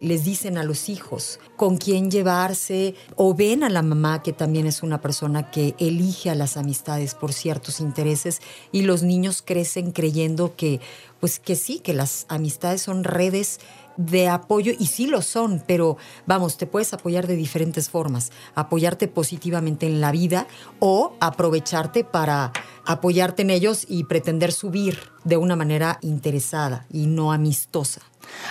les 0.00 0.24
dicen 0.24 0.58
a 0.58 0.64
los 0.64 0.88
hijos 0.88 1.38
con 1.56 1.76
quién 1.76 2.10
llevarse 2.10 2.94
o 3.16 3.34
ven 3.34 3.62
a 3.62 3.68
la 3.68 3.82
mamá 3.82 4.22
que 4.22 4.32
también 4.32 4.66
es 4.66 4.82
una 4.82 5.00
persona 5.00 5.50
que 5.50 5.74
elige 5.78 6.30
a 6.30 6.34
las 6.34 6.56
amistades 6.56 7.14
por 7.14 7.32
ciertos 7.32 7.80
intereses 7.80 8.40
y 8.72 8.82
los 8.82 9.02
niños 9.02 9.42
crecen 9.42 9.92
creyendo 9.92 10.56
que 10.56 10.80
pues 11.20 11.38
que 11.38 11.54
sí, 11.54 11.80
que 11.80 11.92
las 11.92 12.24
amistades 12.28 12.80
son 12.80 13.04
redes 13.04 13.60
de 13.98 14.28
apoyo 14.28 14.72
y 14.78 14.86
sí 14.86 15.06
lo 15.06 15.20
son, 15.20 15.62
pero 15.66 15.98
vamos, 16.26 16.56
te 16.56 16.66
puedes 16.66 16.94
apoyar 16.94 17.26
de 17.26 17.36
diferentes 17.36 17.90
formas, 17.90 18.32
apoyarte 18.54 19.08
positivamente 19.08 19.86
en 19.86 20.00
la 20.00 20.10
vida 20.10 20.46
o 20.78 21.12
aprovecharte 21.20 22.04
para 22.04 22.52
apoyarte 22.86 23.42
en 23.42 23.50
ellos 23.50 23.84
y 23.86 24.04
pretender 24.04 24.52
subir 24.52 24.98
de 25.24 25.36
una 25.36 25.54
manera 25.54 25.98
interesada 26.00 26.86
y 26.90 27.06
no 27.06 27.32
amistosa. 27.32 28.00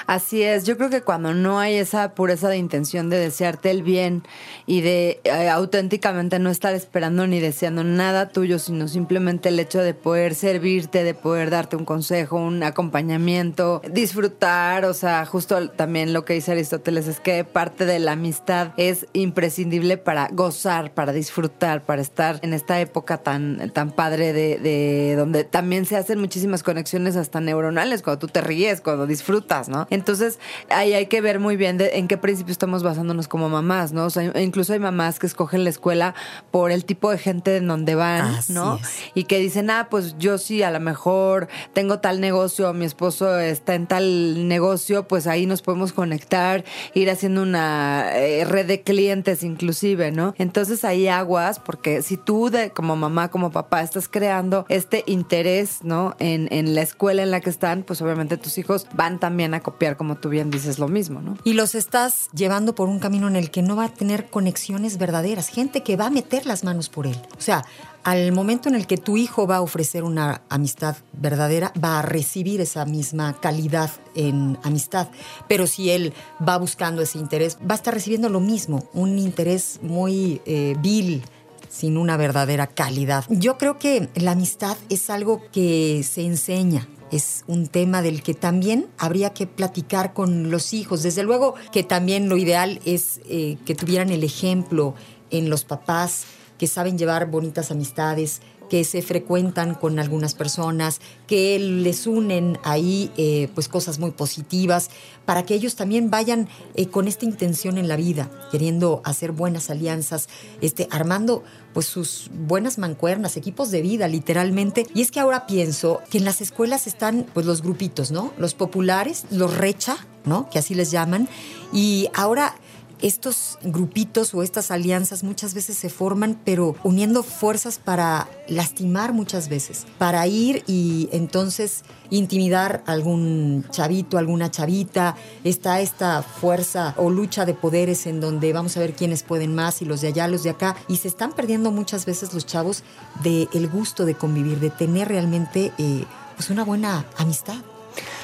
Así 0.07 0.43
es, 0.43 0.65
yo 0.65 0.77
creo 0.77 0.89
que 0.89 1.01
cuando 1.01 1.33
no 1.33 1.59
hay 1.59 1.75
esa 1.75 2.13
pureza 2.15 2.49
de 2.49 2.57
intención 2.57 3.09
de 3.09 3.17
desearte 3.17 3.71
el 3.71 3.83
bien 3.83 4.23
y 4.65 4.81
de 4.81 5.21
eh, 5.23 5.49
auténticamente 5.49 6.39
no 6.39 6.49
estar 6.49 6.73
esperando 6.73 7.27
ni 7.27 7.39
deseando 7.39 7.83
nada 7.83 8.29
tuyo, 8.29 8.59
sino 8.59 8.87
simplemente 8.87 9.49
el 9.49 9.59
hecho 9.59 9.79
de 9.79 9.93
poder 9.93 10.35
servirte, 10.35 11.03
de 11.03 11.13
poder 11.13 11.49
darte 11.49 11.75
un 11.75 11.85
consejo, 11.85 12.37
un 12.37 12.63
acompañamiento, 12.63 13.81
disfrutar, 13.91 14.85
o 14.85 14.93
sea, 14.93 15.25
justo 15.25 15.69
también 15.71 16.13
lo 16.13 16.25
que 16.25 16.33
dice 16.33 16.51
Aristóteles 16.51 17.07
es 17.07 17.19
que 17.19 17.43
parte 17.43 17.85
de 17.85 17.99
la 17.99 18.13
amistad 18.13 18.73
es 18.77 19.05
imprescindible 19.13 19.97
para 19.97 20.27
gozar, 20.31 20.93
para 20.93 21.13
disfrutar, 21.13 21.85
para 21.85 22.01
estar 22.01 22.39
en 22.41 22.53
esta 22.53 22.79
época 22.79 23.17
tan, 23.17 23.71
tan 23.71 23.91
padre 23.91 24.33
de, 24.33 24.57
de 24.57 25.15
donde 25.15 25.43
también 25.43 25.85
se 25.85 25.97
hacen 25.97 26.19
muchísimas 26.19 26.63
conexiones 26.63 27.15
hasta 27.15 27.41
neuronales, 27.41 28.01
cuando 28.01 28.19
tú 28.19 28.27
te 28.27 28.41
ríes, 28.41 28.81
cuando 28.81 29.07
disfrutas, 29.07 29.68
¿no? 29.69 29.87
Entonces, 29.89 30.39
ahí 30.69 30.93
hay 30.93 31.05
que 31.05 31.21
ver 31.21 31.39
muy 31.39 31.55
bien 31.55 31.77
de- 31.77 31.97
en 31.97 32.07
qué 32.07 32.17
principio 32.17 32.51
estamos 32.51 32.83
basándonos 32.83 33.27
como 33.27 33.47
mamás, 33.49 33.93
¿no? 33.93 34.05
O 34.05 34.09
sea, 34.09 34.23
incluso 34.41 34.73
hay 34.73 34.79
mamás 34.79 35.19
que 35.19 35.27
escogen 35.27 35.63
la 35.63 35.69
escuela 35.69 36.15
por 36.51 36.71
el 36.71 36.83
tipo 36.85 37.11
de 37.11 37.17
gente 37.17 37.55
en 37.57 37.67
donde 37.67 37.95
van, 37.95 38.25
Así 38.35 38.53
¿no? 38.53 38.75
es. 38.77 38.81
Y 39.13 39.23
que 39.25 39.39
dicen, 39.39 39.69
ah, 39.69 39.87
pues 39.89 40.15
yo 40.17 40.37
sí, 40.37 40.63
a 40.63 40.71
lo 40.71 40.79
mejor 40.79 41.47
tengo 41.73 41.99
tal 41.99 42.19
negocio, 42.19 42.73
mi 42.73 42.85
esposo 42.85 43.37
está 43.39 43.75
en 43.75 43.87
tal 43.87 44.47
negocio, 44.47 45.07
pues 45.07 45.27
ahí 45.27 45.45
nos 45.45 45.61
podemos 45.61 45.93
conectar, 45.93 46.63
ir 46.93 47.09
haciendo 47.09 47.41
una 47.43 48.17
eh, 48.17 48.43
red 48.45 48.65
de 48.65 48.81
clientes 48.81 49.43
inclusive, 49.43 50.11
¿no? 50.11 50.33
Entonces 50.37 50.83
ahí 50.83 51.07
aguas, 51.07 51.59
porque 51.59 52.01
si 52.01 52.17
tú 52.17 52.49
de, 52.49 52.71
como 52.71 52.95
mamá, 52.95 53.29
como 53.29 53.51
papá, 53.51 53.81
estás 53.81 54.07
creando 54.07 54.65
este 54.69 55.03
interés, 55.07 55.79
¿no? 55.83 56.15
En, 56.19 56.47
en 56.51 56.73
la 56.75 56.81
escuela 56.81 57.21
en 57.23 57.31
la 57.31 57.39
que 57.41 57.49
están, 57.49 57.83
pues 57.83 58.01
obviamente 58.01 58.37
tus 58.37 58.57
hijos 58.57 58.87
van 58.93 59.19
también 59.19 59.48
a 59.53 59.61
copiar, 59.61 59.97
como 59.97 60.15
tú 60.15 60.29
bien 60.29 60.49
dices, 60.49 60.79
lo 60.79 60.87
mismo, 60.87 61.21
¿no? 61.21 61.37
Y 61.43 61.53
los 61.53 61.75
estás 61.75 62.29
llevando 62.33 62.75
por 62.75 62.89
un 62.89 62.99
camino 62.99 63.27
en 63.27 63.35
el 63.35 63.51
que 63.51 63.61
no 63.61 63.75
va 63.75 63.85
a 63.85 63.93
tener 63.93 64.29
conexiones 64.29 64.97
verdaderas, 64.97 65.47
gente 65.47 65.83
que 65.83 65.95
va 65.95 66.07
a 66.07 66.09
meter 66.09 66.45
las 66.45 66.63
manos 66.63 66.89
por 66.89 67.07
él. 67.07 67.17
O 67.37 67.41
sea, 67.41 67.65
al 68.03 68.31
momento 68.31 68.69
en 68.69 68.75
el 68.75 68.87
que 68.87 68.97
tu 68.97 69.17
hijo 69.17 69.45
va 69.45 69.57
a 69.57 69.61
ofrecer 69.61 70.03
una 70.03 70.41
amistad 70.49 70.95
verdadera, 71.13 71.73
va 71.83 71.99
a 71.99 72.01
recibir 72.01 72.61
esa 72.61 72.85
misma 72.85 73.39
calidad 73.39 73.91
en 74.15 74.57
amistad. 74.63 75.09
Pero 75.47 75.67
si 75.67 75.89
él 75.89 76.13
va 76.45 76.57
buscando 76.57 77.01
ese 77.01 77.17
interés, 77.17 77.57
va 77.57 77.73
a 77.73 77.75
estar 77.75 77.93
recibiendo 77.93 78.29
lo 78.29 78.39
mismo, 78.39 78.89
un 78.93 79.19
interés 79.19 79.79
muy 79.81 80.41
eh, 80.45 80.75
vil 80.79 81.23
sin 81.69 81.97
una 81.97 82.17
verdadera 82.17 82.67
calidad. 82.67 83.23
Yo 83.29 83.57
creo 83.57 83.79
que 83.79 84.09
la 84.15 84.31
amistad 84.31 84.75
es 84.89 85.09
algo 85.09 85.41
que 85.51 86.03
se 86.03 86.25
enseña. 86.25 86.87
Es 87.11 87.43
un 87.47 87.67
tema 87.67 88.01
del 88.01 88.21
que 88.21 88.33
también 88.33 88.87
habría 88.97 89.33
que 89.33 89.47
platicar 89.47 90.13
con 90.13 90.51
los 90.51 90.73
hijos. 90.73 91.01
Desde 91.01 91.23
luego 91.23 91.55
que 91.71 91.83
también 91.83 92.29
lo 92.29 92.37
ideal 92.37 92.79
es 92.85 93.21
eh, 93.29 93.57
que 93.65 93.73
tuvieran 93.73 94.09
el 94.09 94.23
ejemplo 94.23 94.93
en 95.31 95.49
los 95.49 95.63
papás 95.63 96.25
que 96.59 96.67
saben 96.67 96.97
llevar 96.97 97.31
bonitas 97.31 97.71
amistades, 97.71 98.41
que 98.69 98.83
se 98.83 99.01
frecuentan 99.01 99.75
con 99.75 99.99
algunas 99.99 100.35
personas, 100.35 101.01
que 101.27 101.59
les 101.59 102.07
unen 102.07 102.57
ahí 102.63 103.11
eh, 103.17 103.49
pues 103.55 103.67
cosas 103.67 103.99
muy 103.99 104.11
positivas, 104.11 104.89
para 105.25 105.43
que 105.43 105.55
ellos 105.55 105.75
también 105.75 106.09
vayan 106.09 106.47
eh, 106.75 106.87
con 106.87 107.07
esta 107.07 107.25
intención 107.25 107.77
en 107.77 107.87
la 107.87 107.95
vida, 107.95 108.29
queriendo 108.51 109.01
hacer 109.03 109.31
buenas 109.31 109.69
alianzas, 109.69 110.29
este, 110.61 110.87
armando 110.91 111.43
pues 111.73 111.85
sus 111.85 112.29
buenas 112.33 112.77
mancuernas, 112.77 113.37
equipos 113.37 113.71
de 113.71 113.81
vida, 113.81 114.07
literalmente. 114.07 114.85
Y 114.93 115.01
es 115.01 115.11
que 115.11 115.19
ahora 115.19 115.45
pienso 115.45 115.99
que 116.09 116.17
en 116.17 116.25
las 116.25 116.41
escuelas 116.41 116.87
están 116.87 117.25
pues 117.33 117.45
los 117.45 117.61
grupitos, 117.61 118.11
¿no? 118.11 118.33
Los 118.37 118.53
populares, 118.53 119.25
los 119.29 119.55
recha, 119.55 119.97
¿no? 120.25 120.49
Que 120.49 120.59
así 120.59 120.73
les 120.73 120.91
llaman. 120.91 121.27
Y 121.71 122.09
ahora 122.13 122.55
estos 123.01 123.57
grupitos 123.63 124.33
o 124.33 124.43
estas 124.43 124.71
alianzas 124.71 125.23
muchas 125.23 125.53
veces 125.53 125.77
se 125.77 125.89
forman, 125.89 126.39
pero 126.43 126.75
uniendo 126.83 127.23
fuerzas 127.23 127.79
para 127.79 128.27
lastimar 128.47 129.13
muchas 129.13 129.49
veces, 129.49 129.85
para 129.97 130.25
ir 130.27 130.63
y 130.67 131.09
entonces 131.11 131.83
intimidar 132.09 132.83
a 132.85 132.91
algún 132.93 133.65
chavito, 133.71 134.17
alguna 134.17 134.51
chavita. 134.51 135.15
Está 135.43 135.81
esta 135.81 136.21
fuerza 136.23 136.93
o 136.97 137.09
lucha 137.09 137.45
de 137.45 137.53
poderes 137.53 138.07
en 138.07 138.19
donde 138.19 138.51
vamos 138.53 138.75
a 138.77 138.81
ver 138.81 138.93
quiénes 138.93 139.23
pueden 139.23 139.55
más 139.55 139.81
y 139.81 139.85
los 139.85 140.01
de 140.01 140.07
allá, 140.09 140.27
los 140.27 140.43
de 140.43 140.49
acá. 140.51 140.75
Y 140.87 140.97
se 140.97 141.07
están 141.07 141.33
perdiendo 141.33 141.71
muchas 141.71 142.05
veces 142.05 142.33
los 142.33 142.45
chavos 142.45 142.83
del 143.23 143.47
el 143.53 143.69
gusto 143.69 144.05
de 144.05 144.15
convivir, 144.15 144.59
de 144.59 144.69
tener 144.69 145.07
realmente 145.07 145.71
eh, 145.77 146.05
pues 146.35 146.49
una 146.49 146.63
buena 146.63 147.05
amistad. 147.17 147.57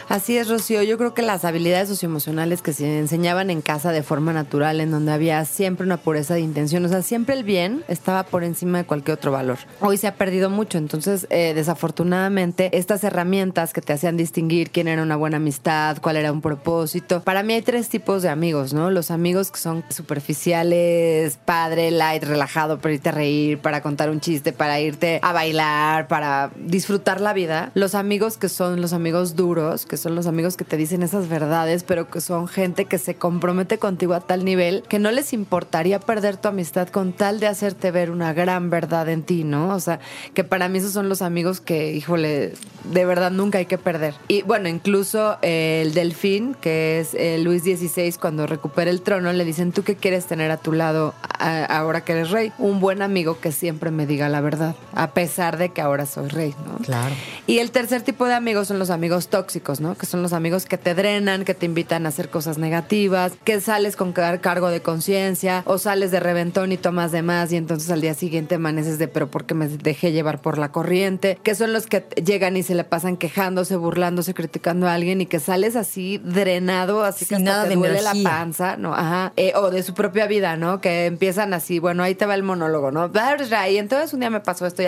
Así 0.08 0.38
es, 0.38 0.48
Rocío. 0.50 0.84
Yo 0.84 1.00
creo 1.00 1.16
que 1.16 1.24
las 1.24 1.46
habilidades 1.46 1.90
socioemocionales 1.90 2.62
que 2.62 2.74
se 2.74 3.00
enseñaban 3.00 3.50
en 3.50 3.62
casa 3.62 3.92
de 3.92 4.04
forma 4.04 4.34
natural, 4.34 4.80
en 4.80 4.92
donde 4.92 5.12
había 5.12 5.44
siempre 5.46 5.84
una 5.84 5.98
pureza 5.98 6.36
de 6.36 6.42
intención, 6.42 6.86
o 6.86 6.90
sea, 6.90 7.02
siempre 7.02 7.36
el 7.36 7.44
bien 7.44 7.84
estaba 7.88 8.24
por 8.24 8.44
encima 8.44 8.78
de 8.78 8.86
cualquier 8.86 9.18
otro 9.18 9.32
valor. 9.32 9.58
Hoy 9.80 9.98
se 9.98 10.08
ha 10.08 10.14
perdido 10.14 10.52
mucho, 10.52 10.78
entonces, 10.78 11.26
eh, 11.32 11.54
desafortunadamente, 11.56 12.78
estas 12.78 13.04
herramientas 13.04 13.74
que 13.74 13.82
te 13.82 13.94
hacían 13.94 14.16
distinguir 14.16 14.70
quién 14.70 14.88
era 14.88 15.02
una 15.02 15.16
buena 15.16 15.38
amistad, 15.38 15.98
cuál 16.02 16.18
era 16.18 16.32
un 16.32 16.42
propósito. 16.42 17.24
Para 17.24 17.42
mí 17.42 17.54
hay 17.54 17.64
tres 17.64 17.90
tipos 17.90 18.22
de 18.22 18.30
amigos, 18.30 18.74
¿no? 18.74 18.92
Los 18.92 19.10
amigos 19.10 19.50
que 19.50 19.60
son 19.60 19.84
superficiales, 19.90 21.40
padre, 21.46 21.90
light, 21.90 22.24
relajado, 22.24 22.78
para 22.78 22.94
irte 22.94 23.10
a 23.10 23.12
reír, 23.12 23.58
para 23.58 23.82
contar 23.82 24.12
un 24.12 24.20
chiste, 24.20 24.54
para 24.54 24.80
irte 24.80 25.20
a 25.24 25.34
bailar, 25.34 26.08
para 26.08 26.52
disfrutar 26.56 27.22
la 27.22 27.34
vida. 27.34 27.72
Los 27.74 27.96
amigos 27.96 28.38
que 28.38 28.50
son 28.50 28.82
los 28.82 28.94
amigos 28.94 29.36
duros, 29.36 29.88
que 29.88 29.95
son 29.98 30.16
los 30.16 30.28
amigos 30.28 30.58
que 30.58 30.66
te 30.66 30.78
dicen 30.78 31.04
esas 31.04 31.30
verdades, 31.30 31.84
pero 31.84 32.10
que 32.10 32.22
son 32.22 32.48
gente 32.48 32.86
que 32.86 32.98
se 32.98 33.16
compromete 33.16 33.78
contigo 33.78 34.14
a 34.14 34.22
tal 34.22 34.46
nivel 34.46 34.84
que 34.88 35.00
no 35.00 35.12
les 35.12 35.34
importaría 35.34 36.00
perder 36.00 36.38
tu 36.38 36.48
amistad 36.48 36.88
con 36.90 37.14
tal 37.14 37.40
de 37.40 37.48
hacerte 37.48 37.92
ver 37.92 38.12
una 38.12 38.34
gran 38.34 38.70
verdad 38.70 39.10
en 39.10 39.24
ti, 39.24 39.44
¿no? 39.44 39.74
O 39.74 39.80
sea, 39.80 40.00
que 40.34 40.44
para 40.44 40.70
mí 40.70 40.80
esos 40.80 40.92
son 40.92 41.10
los 41.10 41.22
amigos 41.22 41.62
que, 41.62 41.94
híjole, 41.94 42.54
de 42.92 43.06
verdad 43.06 43.32
nunca 43.32 43.58
hay 43.58 43.66
que 43.66 43.78
perder. 43.78 44.14
Y 44.28 44.42
bueno, 44.44 44.70
incluso 44.70 45.38
el 45.42 45.94
delfín, 45.94 46.56
que 46.60 47.00
es 47.00 47.14
eh, 47.14 47.38
Luis 47.40 47.64
XVI, 47.64 48.14
cuando 48.20 48.48
recupera 48.48 48.92
el 48.92 49.02
trono, 49.02 49.32
le 49.34 49.46
dicen, 49.46 49.72
¿tú 49.72 49.84
qué 49.84 49.96
quieres 49.96 50.26
tener 50.26 50.52
a 50.52 50.58
tu 50.58 50.72
lado 50.72 51.14
ahora 51.40 52.02
que 52.02 52.14
eres 52.14 52.32
rey? 52.32 52.52
Un 52.58 52.80
buen 52.80 53.02
amigo 53.02 53.40
que 53.40 53.52
siempre 53.52 53.92
me 53.92 54.06
diga 54.06 54.30
la 54.30 54.42
verdad, 54.42 54.76
a 54.94 55.12
pesar 55.12 55.58
de 55.58 55.70
que 55.70 55.82
ahora 55.82 56.06
soy 56.06 56.30
rey, 56.30 56.56
¿no? 56.66 56.78
Claro. 56.84 57.16
Y 57.48 57.60
el 57.60 57.72
tercer 57.72 58.02
tipo 58.02 58.26
de 58.26 58.34
amigos 58.34 58.68
son 58.68 58.80
los 58.80 58.90
amigos 58.90 59.28
tóxicos, 59.28 59.80
¿no? 59.80 59.85
Que 59.94 60.08
son 60.08 60.24
los 60.24 60.34
amigos 60.34 60.66
que 60.66 60.80
te 60.80 60.96
drenan, 60.96 61.46
que 61.46 61.54
te 61.54 61.68
invitan 61.68 62.06
a 62.06 62.10
hacer 62.10 62.30
cosas 62.30 62.58
negativas, 62.58 63.34
que 63.44 63.62
sales 63.62 63.96
con 63.96 64.14
cargo 64.14 64.70
de 64.70 64.82
conciencia 64.82 65.62
o 65.66 65.78
sales 65.78 66.10
de 66.12 66.20
reventón 66.20 66.72
y 66.72 66.78
tomas 66.78 67.12
de 67.12 67.22
más 67.22 67.52
y 67.52 67.58
entonces 67.58 67.92
al 67.92 68.02
día 68.02 68.14
siguiente 68.14 68.56
amaneces 68.56 68.98
de 68.98 69.08
pero 69.08 69.30
porque 69.30 69.54
me 69.54 69.68
dejé 69.68 70.12
llevar 70.12 70.42
por 70.42 70.58
la 70.58 70.72
corriente, 70.72 71.38
que 71.44 71.54
son 71.54 71.74
los 71.74 71.86
que 71.86 72.06
llegan 72.24 72.58
y 72.58 72.64
se 72.64 72.76
le 72.76 72.84
pasan 72.84 73.18
quejándose, 73.18 73.76
burlándose, 73.76 74.34
criticando 74.34 74.88
a 74.88 74.94
alguien 74.94 75.22
y 75.22 75.26
que 75.26 75.40
sales 75.40 75.76
así 75.76 76.18
drenado, 76.24 77.04
así 77.04 77.26
que 77.26 77.40
nada 77.40 77.64
te 77.64 77.70
de 77.70 77.76
duele 77.76 78.00
energía. 78.00 78.24
la 78.24 78.30
panza, 78.30 78.78
¿no? 78.78 78.94
Ajá. 78.96 79.34
Eh, 79.36 79.54
o 79.56 79.70
de 79.70 79.84
su 79.84 79.94
propia 79.94 80.28
vida, 80.28 80.56
¿no? 80.56 80.82
Que 80.82 81.06
empiezan 81.06 81.54
así, 81.54 81.80
bueno, 81.80 82.04
ahí 82.04 82.16
te 82.16 82.26
va 82.26 82.36
el 82.36 82.44
monólogo, 82.44 82.92
¿no? 82.92 83.12
Y 83.70 83.78
entonces 83.78 84.14
un 84.14 84.22
día 84.22 84.30
me 84.30 84.40
pasó 84.40 84.66
esto 84.66 84.82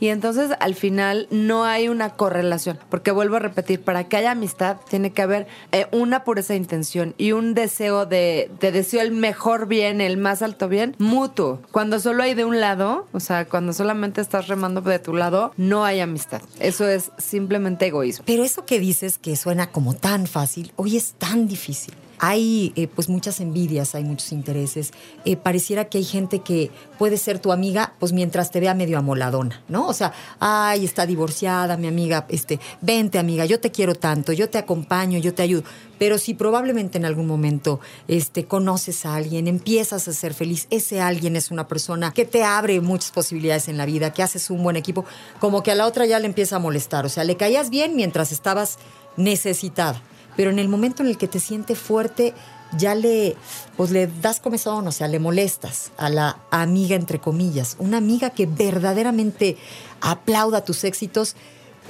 y 0.00 0.08
entonces 0.08 0.50
al 0.60 0.74
final 0.74 1.26
no 1.30 1.64
hay 1.64 1.88
una 1.88 2.10
correlación, 2.10 2.78
porque 2.88 3.10
vuelvo 3.10 3.36
a 3.36 3.40
repetir, 3.40 3.82
para 3.82 3.91
que 4.04 4.16
haya 4.16 4.32
amistad 4.32 4.78
tiene 4.88 5.12
que 5.12 5.22
haber 5.22 5.46
eh, 5.72 5.86
una 5.92 6.24
pureza 6.24 6.52
de 6.52 6.58
intención 6.58 7.14
y 7.18 7.32
un 7.32 7.54
deseo 7.54 8.06
de, 8.06 8.50
te 8.58 8.72
deseo 8.72 9.00
el 9.00 9.12
mejor 9.12 9.66
bien, 9.66 10.00
el 10.00 10.16
más 10.16 10.42
alto 10.42 10.68
bien, 10.68 10.96
mutuo. 10.98 11.60
Cuando 11.70 12.00
solo 12.00 12.22
hay 12.22 12.34
de 12.34 12.44
un 12.44 12.60
lado, 12.60 13.06
o 13.12 13.20
sea, 13.20 13.46
cuando 13.46 13.72
solamente 13.72 14.20
estás 14.20 14.48
remando 14.48 14.80
de 14.80 14.98
tu 14.98 15.14
lado, 15.14 15.52
no 15.56 15.84
hay 15.84 16.00
amistad. 16.00 16.42
Eso 16.58 16.88
es 16.88 17.10
simplemente 17.18 17.86
egoísmo. 17.86 18.24
Pero 18.26 18.44
eso 18.44 18.64
que 18.64 18.80
dices 18.80 19.18
que 19.18 19.36
suena 19.36 19.68
como 19.68 19.94
tan 19.94 20.26
fácil, 20.26 20.72
hoy 20.76 20.96
es 20.96 21.14
tan 21.14 21.46
difícil. 21.46 21.94
Hay 22.24 22.72
eh, 22.76 22.86
pues 22.86 23.08
muchas 23.08 23.40
envidias, 23.40 23.96
hay 23.96 24.04
muchos 24.04 24.30
intereses. 24.30 24.92
Eh, 25.24 25.36
pareciera 25.36 25.86
que 25.86 25.98
hay 25.98 26.04
gente 26.04 26.38
que 26.38 26.70
puede 26.96 27.16
ser 27.16 27.40
tu 27.40 27.50
amiga, 27.50 27.94
pues 27.98 28.12
mientras 28.12 28.52
te 28.52 28.60
vea 28.60 28.74
medio 28.74 28.96
amoladona, 28.96 29.60
¿no? 29.66 29.88
O 29.88 29.92
sea, 29.92 30.12
ay, 30.38 30.84
está 30.84 31.04
divorciada, 31.04 31.76
mi 31.76 31.88
amiga, 31.88 32.26
este, 32.28 32.60
vente 32.80 33.18
amiga, 33.18 33.44
yo 33.44 33.58
te 33.58 33.72
quiero 33.72 33.96
tanto, 33.96 34.32
yo 34.32 34.48
te 34.48 34.58
acompaño, 34.58 35.18
yo 35.18 35.34
te 35.34 35.42
ayudo. 35.42 35.64
Pero 35.98 36.16
si 36.16 36.34
probablemente 36.34 36.96
en 36.96 37.06
algún 37.06 37.26
momento 37.26 37.80
este, 38.06 38.44
conoces 38.44 39.04
a 39.04 39.16
alguien, 39.16 39.48
empiezas 39.48 40.06
a 40.06 40.12
ser 40.12 40.32
feliz, 40.32 40.68
ese 40.70 41.00
alguien 41.00 41.34
es 41.34 41.50
una 41.50 41.66
persona 41.66 42.12
que 42.12 42.24
te 42.24 42.44
abre 42.44 42.80
muchas 42.80 43.10
posibilidades 43.10 43.66
en 43.66 43.78
la 43.78 43.84
vida, 43.84 44.12
que 44.12 44.22
haces 44.22 44.48
un 44.48 44.62
buen 44.62 44.76
equipo, 44.76 45.04
como 45.40 45.64
que 45.64 45.72
a 45.72 45.74
la 45.74 45.88
otra 45.88 46.06
ya 46.06 46.20
le 46.20 46.26
empieza 46.26 46.54
a 46.54 46.60
molestar. 46.60 47.04
O 47.04 47.08
sea, 47.08 47.24
le 47.24 47.36
caías 47.36 47.68
bien 47.68 47.96
mientras 47.96 48.30
estabas 48.30 48.78
necesitada 49.16 50.00
pero 50.36 50.50
en 50.50 50.58
el 50.58 50.68
momento 50.68 51.02
en 51.02 51.08
el 51.08 51.18
que 51.18 51.28
te 51.28 51.40
siente 51.40 51.74
fuerte, 51.74 52.34
ya 52.76 52.94
le, 52.94 53.36
pues 53.76 53.90
le 53.90 54.06
das 54.06 54.40
comezón, 54.40 54.86
o 54.86 54.92
sea, 54.92 55.08
le 55.08 55.18
molestas 55.18 55.92
a 55.96 56.08
la 56.08 56.38
amiga, 56.50 56.96
entre 56.96 57.18
comillas. 57.18 57.76
Una 57.78 57.98
amiga 57.98 58.30
que 58.30 58.46
verdaderamente 58.46 59.56
aplauda 60.00 60.64
tus 60.64 60.84
éxitos 60.84 61.36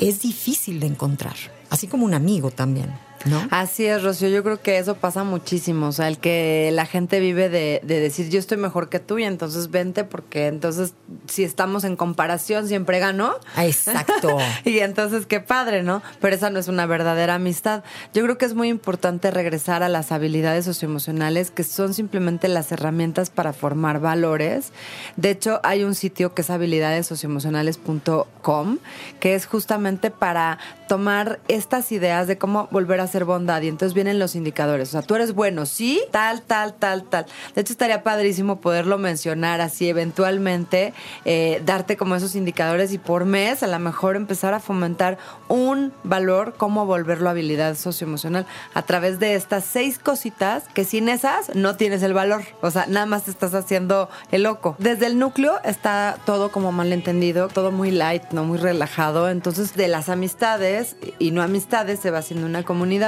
es 0.00 0.22
difícil 0.22 0.81
de 0.81 0.87
encontrar, 0.87 1.37
así 1.70 1.87
como 1.87 2.05
un 2.05 2.14
amigo 2.14 2.50
también. 2.50 2.92
¿No? 3.24 3.46
Así 3.50 3.87
es, 3.87 4.02
Rocío. 4.02 4.28
Yo 4.28 4.42
creo 4.42 4.61
que 4.61 4.78
eso 4.78 4.96
pasa 4.96 5.24
muchísimo. 5.24 5.88
O 5.88 5.92
sea, 5.92 6.08
el 6.08 6.18
que 6.18 6.70
la 6.72 6.87
gente 6.87 7.20
vive 7.20 7.48
de, 7.48 7.80
de, 7.85 8.00
decir 8.00 8.30
yo 8.30 8.38
estoy 8.38 8.58
mejor 8.58 8.88
que 8.88 8.98
tú 8.98 9.18
y 9.18 9.24
entonces 9.24 9.70
vente 9.70 10.04
porque 10.04 10.46
entonces 10.46 10.94
si 11.26 11.44
estamos 11.44 11.85
en 11.85 11.96
comparación 11.96 12.68
siempre 12.68 12.98
gano. 12.98 13.35
Exacto. 13.56 14.38
y 14.64 14.78
entonces 14.78 15.26
qué 15.26 15.40
padre, 15.40 15.82
¿no? 15.82 16.02
Pero 16.20 16.35
esa 16.35 16.50
no 16.50 16.58
es 16.58 16.68
una 16.68 16.87
verdadera 16.87 17.35
amistad. 17.35 17.85
Yo 18.14 18.22
creo 18.22 18.38
que 18.38 18.44
es 18.44 18.54
muy 18.54 18.68
importante 18.68 19.30
regresar 19.30 19.82
a 19.82 19.88
las 19.88 20.12
habilidades 20.12 20.64
socioemocionales 20.64 21.50
que 21.50 21.64
son 21.64 21.94
simplemente 21.94 22.48
las 22.48 22.72
herramientas 22.72 23.30
para 23.30 23.52
formar 23.52 24.00
valores. 24.00 24.72
De 25.16 25.30
hecho, 25.30 25.61
hay 25.62 25.85
un 25.85 25.94
sitio 25.94 26.35
que 26.35 26.42
es 26.42 26.50
habilidadessocioemocionales.com 26.50 28.78
que 29.20 29.35
es 29.35 29.46
justamente 29.46 30.11
para 30.11 30.58
tomar 30.88 31.40
estas 31.48 31.92
ideas 31.92 32.26
de 32.26 32.38
cómo 32.38 32.68
volver 32.70 33.00
a 33.00 33.06
hacer 33.12 33.25
bondad 33.27 33.61
y 33.61 33.68
entonces 33.68 33.92
vienen 33.92 34.18
los 34.18 34.35
indicadores. 34.35 34.88
O 34.88 34.92
sea, 34.92 35.03
tú 35.03 35.14
eres 35.14 35.35
bueno, 35.35 35.66
sí, 35.66 36.03
tal, 36.11 36.40
tal, 36.40 36.72
tal, 36.72 37.05
tal. 37.05 37.27
De 37.55 37.61
hecho, 37.61 37.75
estaría 37.75 38.03
padrísimo 38.03 38.61
poderlo 38.61 38.96
mencionar 38.96 39.61
así 39.61 39.87
eventualmente, 39.88 40.94
eh, 41.27 41.61
darte 41.66 41.98
como 41.98 42.16
esos 42.16 42.35
indicadores 42.37 42.92
y 42.94 42.98
por 42.98 43.27
mes 43.27 43.62
a 43.62 43.66
lo 43.66 43.79
mejor 43.79 44.16
empezar 44.16 44.55
a 44.55 44.61
fomentar 44.61 45.18
un 45.48 45.92
valor, 46.05 46.55
cómo 46.57 46.87
volverlo 46.87 47.29
habilidad 47.29 47.77
socioemocional 47.77 48.46
a 48.72 48.83
través 48.83 49.18
de 49.18 49.35
estas 49.35 49.64
seis 49.64 49.98
cositas 49.98 50.64
que 50.72 50.85
sin 50.85 51.11
esas 51.11 51.55
no 51.55 51.77
tienes 51.77 52.03
el 52.03 52.14
valor. 52.14 52.42
O 52.62 52.70
sea, 52.70 52.87
nada 52.87 53.05
más 53.05 53.25
te 53.25 53.31
estás 53.31 53.53
haciendo 53.53 54.09
el 54.31 54.44
loco. 54.44 54.75
Desde 54.79 55.05
el 55.07 55.18
núcleo 55.18 55.61
está 55.64 56.16
todo 56.25 56.51
como 56.51 56.72
malentendido, 56.72 57.48
todo 57.48 57.72
muy 57.72 57.90
light, 57.90 58.22
no 58.33 58.44
muy 58.44 58.57
relajado. 58.57 59.29
Entonces, 59.29 59.75
de 59.75 59.88
las 59.88 60.09
amistades 60.09 60.96
y 61.18 61.31
no 61.31 61.42
amistades 61.42 62.01
se 62.01 62.11
va 62.11 62.18
haciendo 62.18 62.46
una 62.46 62.62
comunidad. 62.62 63.02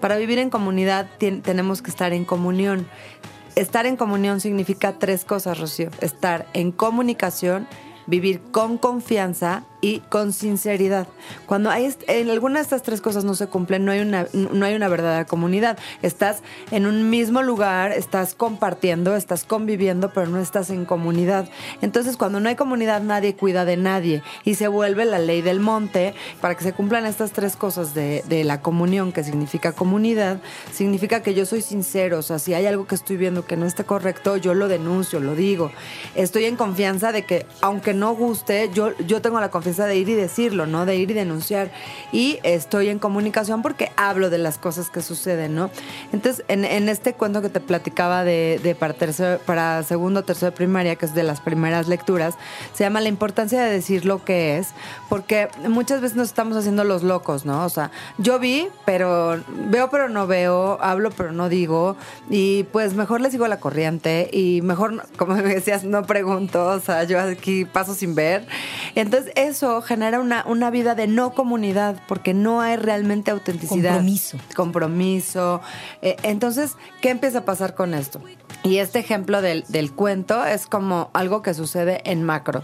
Para 0.00 0.16
vivir 0.16 0.38
en 0.38 0.50
comunidad 0.50 1.08
tenemos 1.18 1.82
que 1.82 1.90
estar 1.90 2.12
en 2.12 2.24
comunión. 2.24 2.86
Estar 3.54 3.86
en 3.86 3.96
comunión 3.96 4.40
significa 4.40 4.98
tres 4.98 5.24
cosas, 5.24 5.58
Rocío. 5.58 5.90
Estar 6.00 6.46
en 6.54 6.72
comunicación, 6.72 7.66
vivir 8.06 8.40
con 8.50 8.78
confianza 8.78 9.64
y 9.82 9.98
con 10.08 10.32
sinceridad. 10.32 11.08
Cuando 11.44 11.68
hay 11.68 11.92
en 12.06 12.30
alguna 12.30 12.60
de 12.60 12.62
estas 12.62 12.82
tres 12.82 13.00
cosas 13.00 13.24
no 13.24 13.34
se 13.34 13.48
cumplen, 13.48 13.84
no 13.84 13.90
hay 13.90 13.98
una 13.98 14.26
no 14.32 14.64
hay 14.64 14.74
una 14.74 14.88
verdadera 14.88 15.26
comunidad. 15.26 15.76
Estás 16.02 16.42
en 16.70 16.86
un 16.86 17.10
mismo 17.10 17.42
lugar, 17.42 17.90
estás 17.90 18.34
compartiendo, 18.34 19.16
estás 19.16 19.44
conviviendo, 19.44 20.12
pero 20.12 20.28
no 20.28 20.38
estás 20.38 20.70
en 20.70 20.84
comunidad. 20.84 21.48
Entonces, 21.82 22.16
cuando 22.16 22.38
no 22.38 22.48
hay 22.48 22.54
comunidad, 22.54 23.02
nadie 23.02 23.34
cuida 23.34 23.64
de 23.64 23.76
nadie 23.76 24.22
y 24.44 24.54
se 24.54 24.68
vuelve 24.68 25.04
la 25.04 25.18
ley 25.18 25.42
del 25.42 25.58
monte. 25.58 26.14
Para 26.40 26.54
que 26.54 26.62
se 26.62 26.72
cumplan 26.72 27.04
estas 27.04 27.32
tres 27.32 27.56
cosas 27.56 27.92
de, 27.92 28.22
de 28.28 28.44
la 28.44 28.60
comunión, 28.60 29.10
que 29.10 29.24
significa 29.24 29.72
comunidad, 29.72 30.38
significa 30.72 31.22
que 31.24 31.34
yo 31.34 31.44
soy 31.44 31.60
sincero. 31.60 32.20
O 32.20 32.22
sea, 32.22 32.38
si 32.38 32.54
hay 32.54 32.66
algo 32.66 32.86
que 32.86 32.94
estoy 32.94 33.16
viendo 33.16 33.44
que 33.46 33.56
no 33.56 33.66
está 33.66 33.82
correcto, 33.82 34.36
yo 34.36 34.54
lo 34.54 34.68
denuncio, 34.68 35.18
lo 35.18 35.34
digo. 35.34 35.72
Estoy 36.14 36.44
en 36.44 36.54
confianza 36.54 37.10
de 37.10 37.24
que, 37.24 37.46
aunque 37.62 37.94
no 37.94 38.14
guste, 38.14 38.70
yo, 38.72 38.96
yo 38.98 39.20
tengo 39.20 39.40
la 39.40 39.50
confianza 39.50 39.71
certeza 39.72 39.86
de 39.86 39.96
ir 39.96 40.08
y 40.08 40.14
decirlo, 40.14 40.66
¿no? 40.66 40.86
De 40.86 40.96
ir 40.96 41.10
y 41.10 41.14
denunciar. 41.14 41.70
Y 42.12 42.38
estoy 42.42 42.88
en 42.88 42.98
comunicación 42.98 43.62
porque 43.62 43.90
hablo 43.96 44.30
de 44.30 44.38
las 44.38 44.58
cosas 44.58 44.90
que 44.90 45.02
suceden, 45.02 45.54
¿no? 45.54 45.70
Entonces, 46.12 46.44
en, 46.48 46.64
en 46.64 46.88
este 46.88 47.14
cuento 47.14 47.42
que 47.42 47.48
te 47.48 47.60
platicaba 47.60 48.24
de, 48.24 48.60
de 48.62 48.74
para, 48.74 48.94
tercero, 48.94 49.40
para 49.44 49.82
segundo, 49.82 50.22
tercero 50.22 50.50
de 50.50 50.56
primaria, 50.56 50.96
que 50.96 51.06
es 51.06 51.14
de 51.14 51.22
las 51.22 51.40
primeras 51.40 51.88
lecturas, 51.88 52.34
se 52.74 52.84
llama 52.84 53.00
La 53.00 53.08
importancia 53.08 53.62
de 53.62 53.70
decir 53.70 54.04
lo 54.04 54.24
que 54.24 54.58
es, 54.58 54.68
porque 55.08 55.48
muchas 55.68 56.00
veces 56.00 56.16
nos 56.16 56.28
estamos 56.28 56.56
haciendo 56.56 56.84
los 56.84 57.02
locos, 57.02 57.44
¿no? 57.44 57.64
O 57.64 57.68
sea, 57.68 57.90
yo 58.18 58.38
vi, 58.38 58.68
pero 58.84 59.42
veo, 59.70 59.90
pero 59.90 60.08
no 60.08 60.26
veo, 60.26 60.78
hablo, 60.80 61.10
pero 61.10 61.32
no 61.32 61.48
digo, 61.48 61.96
y 62.28 62.64
pues 62.64 62.94
mejor 62.94 63.20
le 63.20 63.30
sigo 63.30 63.48
la 63.48 63.60
corriente 63.60 64.28
y 64.32 64.60
mejor, 64.62 65.06
como 65.16 65.34
me 65.34 65.42
decías, 65.42 65.84
no 65.84 66.04
pregunto, 66.04 66.66
o 66.66 66.80
sea, 66.80 67.04
yo 67.04 67.20
aquí 67.20 67.64
paso 67.64 67.94
sin 67.94 68.14
ver. 68.14 68.46
Entonces, 68.94 69.32
eso 69.36 69.61
genera 69.82 70.20
una, 70.20 70.44
una 70.46 70.70
vida 70.70 70.94
de 70.94 71.06
no 71.06 71.34
comunidad, 71.34 71.96
porque 72.08 72.34
no 72.34 72.60
hay 72.60 72.76
realmente 72.76 73.30
autenticidad. 73.30 73.92
Compromiso. 73.92 74.38
Compromiso. 74.54 75.60
Eh, 76.02 76.16
entonces, 76.22 76.76
¿qué 77.00 77.10
empieza 77.10 77.38
a 77.38 77.44
pasar 77.44 77.74
con 77.74 77.94
esto? 77.94 78.20
Y 78.64 78.78
este 78.78 78.98
ejemplo 78.98 79.42
del, 79.42 79.64
del 79.68 79.92
cuento 79.92 80.44
es 80.44 80.66
como 80.66 81.10
algo 81.14 81.42
que 81.42 81.54
sucede 81.54 82.02
en 82.04 82.22
macro. 82.22 82.62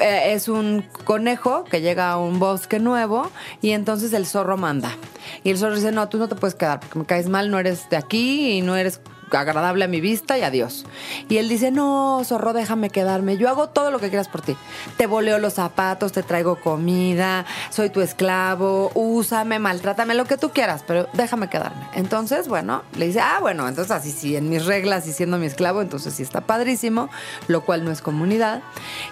Eh, 0.00 0.32
es 0.32 0.48
un 0.48 0.84
conejo 1.04 1.64
que 1.64 1.80
llega 1.80 2.10
a 2.10 2.18
un 2.18 2.38
bosque 2.38 2.78
nuevo 2.78 3.30
y 3.60 3.70
entonces 3.70 4.12
el 4.12 4.26
zorro 4.26 4.56
manda. 4.56 4.96
Y 5.44 5.50
el 5.50 5.58
zorro 5.58 5.74
dice, 5.74 5.92
no, 5.92 6.08
tú 6.08 6.18
no 6.18 6.28
te 6.28 6.34
puedes 6.34 6.54
quedar 6.54 6.80
porque 6.80 6.98
me 6.98 7.04
caes 7.04 7.28
mal, 7.28 7.50
no 7.50 7.58
eres 7.58 7.88
de 7.90 7.96
aquí 7.96 8.52
y 8.52 8.62
no 8.62 8.76
eres 8.76 9.00
agradable 9.32 9.84
a 9.84 9.88
mi 9.88 10.00
vista 10.00 10.38
y 10.38 10.42
adiós. 10.42 10.84
Y 11.28 11.38
él 11.38 11.48
dice, 11.48 11.70
no, 11.70 12.20
zorro, 12.24 12.52
déjame 12.52 12.90
quedarme. 12.90 13.36
Yo 13.36 13.48
hago 13.48 13.68
todo 13.68 13.90
lo 13.90 13.98
que 13.98 14.08
quieras 14.08 14.28
por 14.28 14.42
ti. 14.42 14.56
Te 14.96 15.06
voleo 15.06 15.38
los 15.38 15.54
zapatos, 15.54 16.12
te 16.12 16.22
traigo 16.22 16.56
comida, 16.56 17.44
soy 17.70 17.90
tu 17.90 18.00
esclavo, 18.00 18.90
úsame, 18.94 19.58
maltrátame, 19.58 20.14
lo 20.14 20.24
que 20.24 20.36
tú 20.36 20.50
quieras, 20.50 20.84
pero 20.86 21.08
déjame 21.12 21.48
quedarme. 21.48 21.86
Entonces, 21.94 22.48
bueno, 22.48 22.82
le 22.96 23.06
dice, 23.06 23.20
ah, 23.20 23.38
bueno, 23.40 23.68
entonces 23.68 23.90
así 23.90 24.12
sí, 24.12 24.36
en 24.36 24.48
mis 24.48 24.66
reglas 24.66 25.06
y 25.06 25.12
siendo 25.12 25.38
mi 25.38 25.46
esclavo, 25.46 25.82
entonces 25.82 26.14
sí 26.14 26.22
está 26.22 26.40
padrísimo, 26.40 27.08
lo 27.48 27.62
cual 27.62 27.84
no 27.84 27.90
es 27.90 28.00
comunidad. 28.02 28.62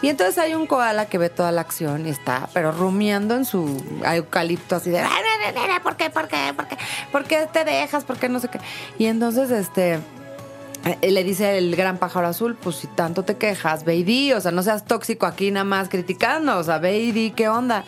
Y 0.03 0.09
entonces 0.09 0.39
hay 0.39 0.55
un 0.55 0.67
koala 0.67 1.07
que 1.07 1.19
ve 1.19 1.31
toda 1.31 1.53
la 1.53 1.61
acción 1.61 2.07
y 2.07 2.11
está, 2.11 2.49
pero 2.53 2.73
rumiando 2.73 3.35
en 3.35 3.45
su 3.45 3.83
eucalipto 4.05 4.77
así 4.77 4.91
de, 4.91 5.01
¿por 5.83 5.97
qué, 5.97 6.11
por 6.11 6.29
qué, 6.29 6.53
por 6.55 6.67
qué, 6.67 6.77
por 7.13 7.25
qué 7.25 7.49
te 7.53 7.65
dejas, 7.65 8.05
por 8.05 8.19
qué 8.19 8.29
no 8.29 8.41
sé 8.41 8.49
qué? 8.49 8.61
Y 8.99 9.07
entonces, 9.07 9.51
este 9.51 10.01
le 11.03 11.25
dice 11.25 11.59
el 11.59 11.77
gran 11.77 11.99
pájaro 11.99 12.29
azul, 12.29 12.57
pues 12.57 12.77
si 12.77 12.87
tanto 12.87 13.23
te 13.23 13.37
quejas, 13.37 13.85
ve 13.85 13.97
y 13.97 14.05
di, 14.05 14.33
o 14.33 14.41
sea, 14.41 14.53
no 14.53 14.63
seas 14.63 14.85
tóxico 14.85 15.27
aquí 15.27 15.51
nada 15.51 15.65
más 15.65 15.89
criticando, 15.89 16.59
o 16.59 16.63
sea, 16.63 16.79
ve 16.79 16.99
y 16.99 17.13
di, 17.13 17.31
¿qué 17.33 17.49
onda? 17.49 17.85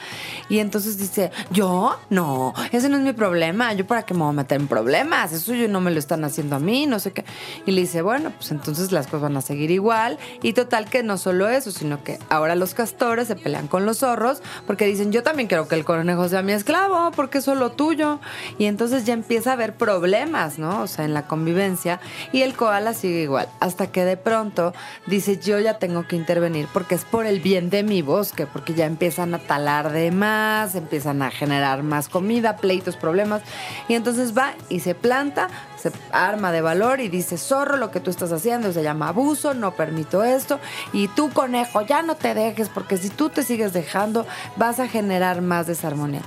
Y 0.48 0.58
entonces 0.58 0.98
dice, 0.98 1.30
¿yo? 1.50 1.98
No, 2.10 2.52
ese 2.72 2.88
no 2.88 2.96
es 2.96 3.02
mi 3.02 3.12
problema, 3.12 3.72
yo 3.72 3.86
para 3.86 4.02
qué 4.02 4.14
me 4.14 4.20
voy 4.20 4.30
a 4.30 4.32
meter 4.32 4.60
en 4.60 4.66
problemas, 4.66 5.32
eso 5.32 5.54
yo 5.54 5.68
no 5.68 5.80
me 5.80 5.90
lo 5.90 5.98
están 5.98 6.24
haciendo 6.24 6.56
a 6.56 6.58
mí, 6.58 6.86
no 6.86 6.98
sé 6.98 7.12
qué. 7.12 7.24
Y 7.66 7.72
le 7.72 7.82
dice, 7.82 8.02
bueno, 8.02 8.32
pues 8.36 8.50
entonces 8.50 8.92
las 8.92 9.06
cosas 9.06 9.22
van 9.22 9.36
a 9.36 9.40
seguir 9.40 9.70
igual, 9.70 10.18
y 10.42 10.52
total 10.52 10.88
que 10.90 11.02
no 11.02 11.16
solo 11.16 11.48
eso, 11.48 11.70
sino 11.70 12.02
que 12.02 12.18
ahora 12.28 12.54
los 12.54 12.74
castores 12.74 13.28
se 13.28 13.36
pelean 13.36 13.68
con 13.68 13.86
los 13.86 13.98
zorros, 13.98 14.42
porque 14.66 14.86
dicen, 14.86 15.12
yo 15.12 15.22
también 15.22 15.48
quiero 15.48 15.68
que 15.68 15.74
el 15.74 15.84
conejo 15.84 16.28
sea 16.28 16.42
mi 16.42 16.52
esclavo, 16.52 17.12
porque 17.12 17.38
es 17.38 17.44
solo 17.44 17.72
tuyo. 17.72 18.20
Y 18.58 18.66
entonces 18.66 19.04
ya 19.04 19.12
empieza 19.12 19.50
a 19.50 19.52
haber 19.54 19.74
problemas, 19.74 20.58
¿no? 20.58 20.82
O 20.82 20.86
sea, 20.86 21.04
en 21.04 21.14
la 21.14 21.26
convivencia, 21.26 22.00
y 22.32 22.42
el 22.42 22.54
koala 22.54 22.79
sigue 22.94 23.22
igual, 23.22 23.48
hasta 23.60 23.86
que 23.88 24.04
de 24.04 24.16
pronto 24.16 24.72
dice 25.06 25.38
yo 25.38 25.58
ya 25.58 25.78
tengo 25.78 26.06
que 26.06 26.16
intervenir 26.16 26.66
porque 26.72 26.94
es 26.94 27.04
por 27.04 27.26
el 27.26 27.40
bien 27.40 27.70
de 27.70 27.82
mi 27.82 28.02
bosque, 28.02 28.46
porque 28.46 28.74
ya 28.74 28.86
empiezan 28.86 29.34
a 29.34 29.38
talar 29.38 29.92
de 29.92 30.10
más, 30.10 30.74
empiezan 30.74 31.22
a 31.22 31.30
generar 31.30 31.82
más 31.82 32.08
comida, 32.08 32.56
pleitos, 32.56 32.96
problemas, 32.96 33.42
y 33.88 33.94
entonces 33.94 34.36
va 34.36 34.54
y 34.68 34.80
se 34.80 34.94
planta, 34.94 35.48
se 35.76 35.92
arma 36.12 36.52
de 36.52 36.60
valor 36.60 37.00
y 37.00 37.08
dice, 37.08 37.38
zorro, 37.38 37.76
lo 37.76 37.90
que 37.90 38.00
tú 38.00 38.10
estás 38.10 38.32
haciendo 38.32 38.72
se 38.72 38.82
llama 38.82 39.08
abuso, 39.08 39.54
no 39.54 39.74
permito 39.74 40.24
esto, 40.24 40.58
y 40.92 41.08
tú 41.08 41.30
conejo, 41.30 41.82
ya 41.82 42.02
no 42.02 42.16
te 42.16 42.34
dejes, 42.34 42.68
porque 42.68 42.96
si 42.96 43.08
tú 43.10 43.30
te 43.30 43.42
sigues 43.42 43.72
dejando, 43.72 44.26
vas 44.56 44.80
a 44.80 44.88
generar 44.88 45.42
más 45.42 45.66
desarmonía. 45.66 46.22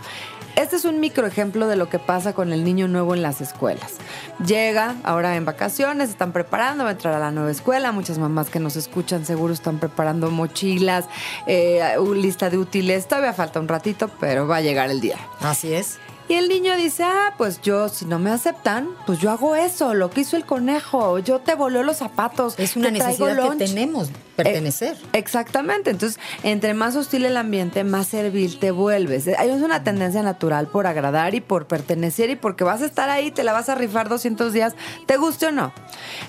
Este 0.55 0.75
es 0.75 0.85
un 0.85 0.99
microejemplo 0.99 1.67
de 1.67 1.75
lo 1.75 1.89
que 1.89 1.97
pasa 1.97 2.33
con 2.33 2.53
el 2.53 2.63
niño 2.63 2.87
nuevo 2.87 3.15
en 3.15 3.23
las 3.23 3.41
escuelas. 3.41 3.95
Llega 4.45 4.95
ahora 5.03 5.35
en 5.35 5.45
vacaciones, 5.45 6.09
están 6.09 6.31
preparando, 6.31 6.83
va 6.83 6.91
a 6.91 6.93
entrar 6.93 7.15
a 7.15 7.19
la 7.19 7.31
nueva 7.31 7.49
escuela. 7.49 7.91
Muchas 7.91 8.19
mamás 8.19 8.49
que 8.49 8.59
nos 8.59 8.75
escuchan 8.75 9.25
seguro 9.25 9.53
están 9.53 9.79
preparando 9.79 10.29
mochilas, 10.29 11.05
eh, 11.47 11.95
lista 12.15 12.51
de 12.51 12.59
útiles. 12.59 13.07
Todavía 13.07 13.33
falta 13.33 13.59
un 13.59 13.67
ratito, 13.67 14.09
pero 14.19 14.47
va 14.47 14.57
a 14.57 14.61
llegar 14.61 14.91
el 14.91 15.01
día. 15.01 15.17
Así 15.41 15.73
es. 15.73 15.97
Y 16.29 16.35
el 16.35 16.47
niño 16.47 16.75
dice, 16.77 17.03
ah, 17.03 17.33
pues 17.37 17.61
yo, 17.61 17.89
si 17.89 18.05
no 18.05 18.17
me 18.17 18.31
aceptan, 18.31 18.87
pues 19.05 19.19
yo 19.19 19.29
hago 19.29 19.55
eso, 19.55 19.93
lo 19.93 20.09
que 20.09 20.21
hizo 20.21 20.37
el 20.37 20.45
conejo, 20.45 21.19
yo 21.19 21.39
te 21.39 21.53
voló 21.55 21.83
los 21.83 21.97
zapatos. 21.97 22.55
Es 22.57 22.75
una 22.77 22.87
te 22.87 22.93
necesidad 22.93 23.35
que 23.35 23.41
lunch". 23.41 23.57
tenemos, 23.57 24.09
pertenecer. 24.35 24.95
Eh, 24.95 25.19
exactamente, 25.19 25.89
entonces, 25.89 26.19
entre 26.43 26.73
más 26.73 26.95
hostil 26.95 27.25
el 27.25 27.35
ambiente, 27.35 27.83
más 27.83 28.07
servil 28.07 28.57
te 28.57 28.71
vuelves. 28.71 29.27
Hay 29.37 29.49
una 29.49 29.83
tendencia 29.83 30.23
natural 30.23 30.67
por 30.67 30.87
agradar 30.87 31.35
y 31.35 31.41
por 31.41 31.67
pertenecer 31.67 32.29
y 32.29 32.35
porque 32.37 32.63
vas 32.63 32.81
a 32.81 32.85
estar 32.85 33.09
ahí, 33.09 33.31
te 33.31 33.43
la 33.43 33.51
vas 33.51 33.67
a 33.67 33.75
rifar 33.75 34.07
200 34.07 34.53
días, 34.53 34.75
te 35.05 35.17
guste 35.17 35.47
o 35.47 35.51
no. 35.51 35.73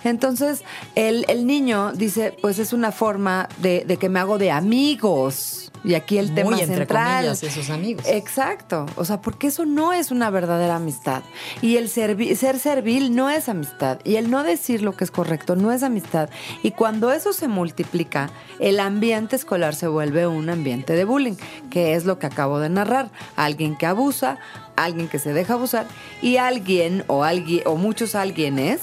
Entonces, 0.03 0.65
el, 0.97 1.25
el 1.29 1.47
niño 1.47 1.93
dice, 1.93 2.37
pues 2.43 2.59
es 2.59 2.73
una 2.73 2.91
forma 2.91 3.49
de, 3.59 3.85
de 3.87 3.97
que 3.97 4.09
me 4.09 4.19
hago 4.19 4.39
de 4.39 4.51
amigos. 4.51 5.64
Y 5.85 5.95
aquí 5.95 6.17
el 6.19 6.29
Muy 6.29 6.35
tema 6.35 6.59
entre 6.61 6.77
central. 6.79 7.17
comillas, 7.27 7.43
esos 7.43 7.69
amigos. 7.71 8.05
Exacto. 8.09 8.87
O 8.97 9.05
sea, 9.05 9.21
porque 9.21 9.49
eso 9.49 9.67
no 9.67 9.93
es 9.93 10.11
una 10.11 10.31
verdadera 10.31 10.77
amistad. 10.77 11.23
Y 11.61 11.77
el 11.77 11.91
servi- 11.91 12.35
ser 12.37 12.59
servil 12.59 13.15
no 13.15 13.29
es 13.29 13.49
amistad. 13.51 13.99
Y 14.03 14.17
el 14.17 14.31
no 14.31 14.43
decir 14.43 14.81
lo 14.83 14.97
que 14.97 15.05
es 15.05 15.11
correcto 15.11 15.57
no 15.57 15.73
es 15.73 15.83
amistad. 15.83 16.31
Y 16.63 16.71
cuando 16.71 17.13
eso 17.13 17.33
se 17.35 17.49
multiplica, 17.49 18.31
el 18.61 18.81
ambiente 18.81 19.37
escolar 19.37 19.75
se 19.75 19.87
vuelve 19.87 20.27
un 20.27 20.49
ambiente 20.49 20.95
de 20.95 21.05
bullying, 21.05 21.37
que 21.71 21.95
es 21.95 22.07
lo 22.07 22.19
que 22.19 22.27
acabo 22.27 22.59
de 22.61 22.71
narrar. 22.71 23.11
Alguien 23.37 23.77
que 23.77 23.85
abusa, 23.87 24.39
alguien 24.77 25.09
que 25.09 25.19
se 25.19 25.33
deja 25.35 25.53
abusar 25.55 25.87
y 26.23 26.39
alguien 26.39 27.05
o 27.09 27.25
alguien 27.25 27.63
o 27.67 27.77
muchos 27.77 28.15
alguienes 28.15 28.81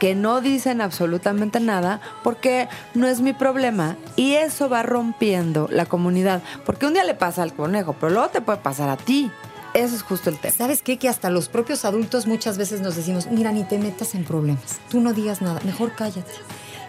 que 0.00 0.16
no 0.16 0.40
dicen 0.40 0.80
absolutamente 0.80 1.60
nada 1.60 2.00
porque 2.24 2.68
no 2.94 3.06
es 3.06 3.20
mi 3.20 3.32
problema 3.34 3.96
y 4.16 4.32
eso 4.32 4.68
va 4.68 4.82
rompiendo 4.82 5.68
la 5.70 5.86
comunidad. 5.86 6.42
Porque 6.66 6.86
un 6.86 6.94
día 6.94 7.04
le 7.04 7.14
pasa 7.14 7.44
al 7.44 7.54
conejo, 7.54 7.94
pero 8.00 8.10
luego 8.10 8.30
te 8.30 8.40
puede 8.40 8.58
pasar 8.58 8.88
a 8.88 8.96
ti. 8.96 9.30
Eso 9.74 9.94
es 9.94 10.02
justo 10.02 10.30
el 10.30 10.38
tema. 10.38 10.54
¿Sabes 10.56 10.82
qué? 10.82 10.98
Que 10.98 11.08
hasta 11.08 11.30
los 11.30 11.48
propios 11.48 11.84
adultos 11.84 12.26
muchas 12.26 12.58
veces 12.58 12.80
nos 12.80 12.96
decimos, 12.96 13.28
mira, 13.30 13.52
ni 13.52 13.62
te 13.62 13.78
metas 13.78 14.16
en 14.16 14.24
problemas, 14.24 14.80
tú 14.88 15.00
no 15.00 15.12
digas 15.12 15.42
nada, 15.42 15.60
mejor 15.64 15.92
cállate. 15.94 16.32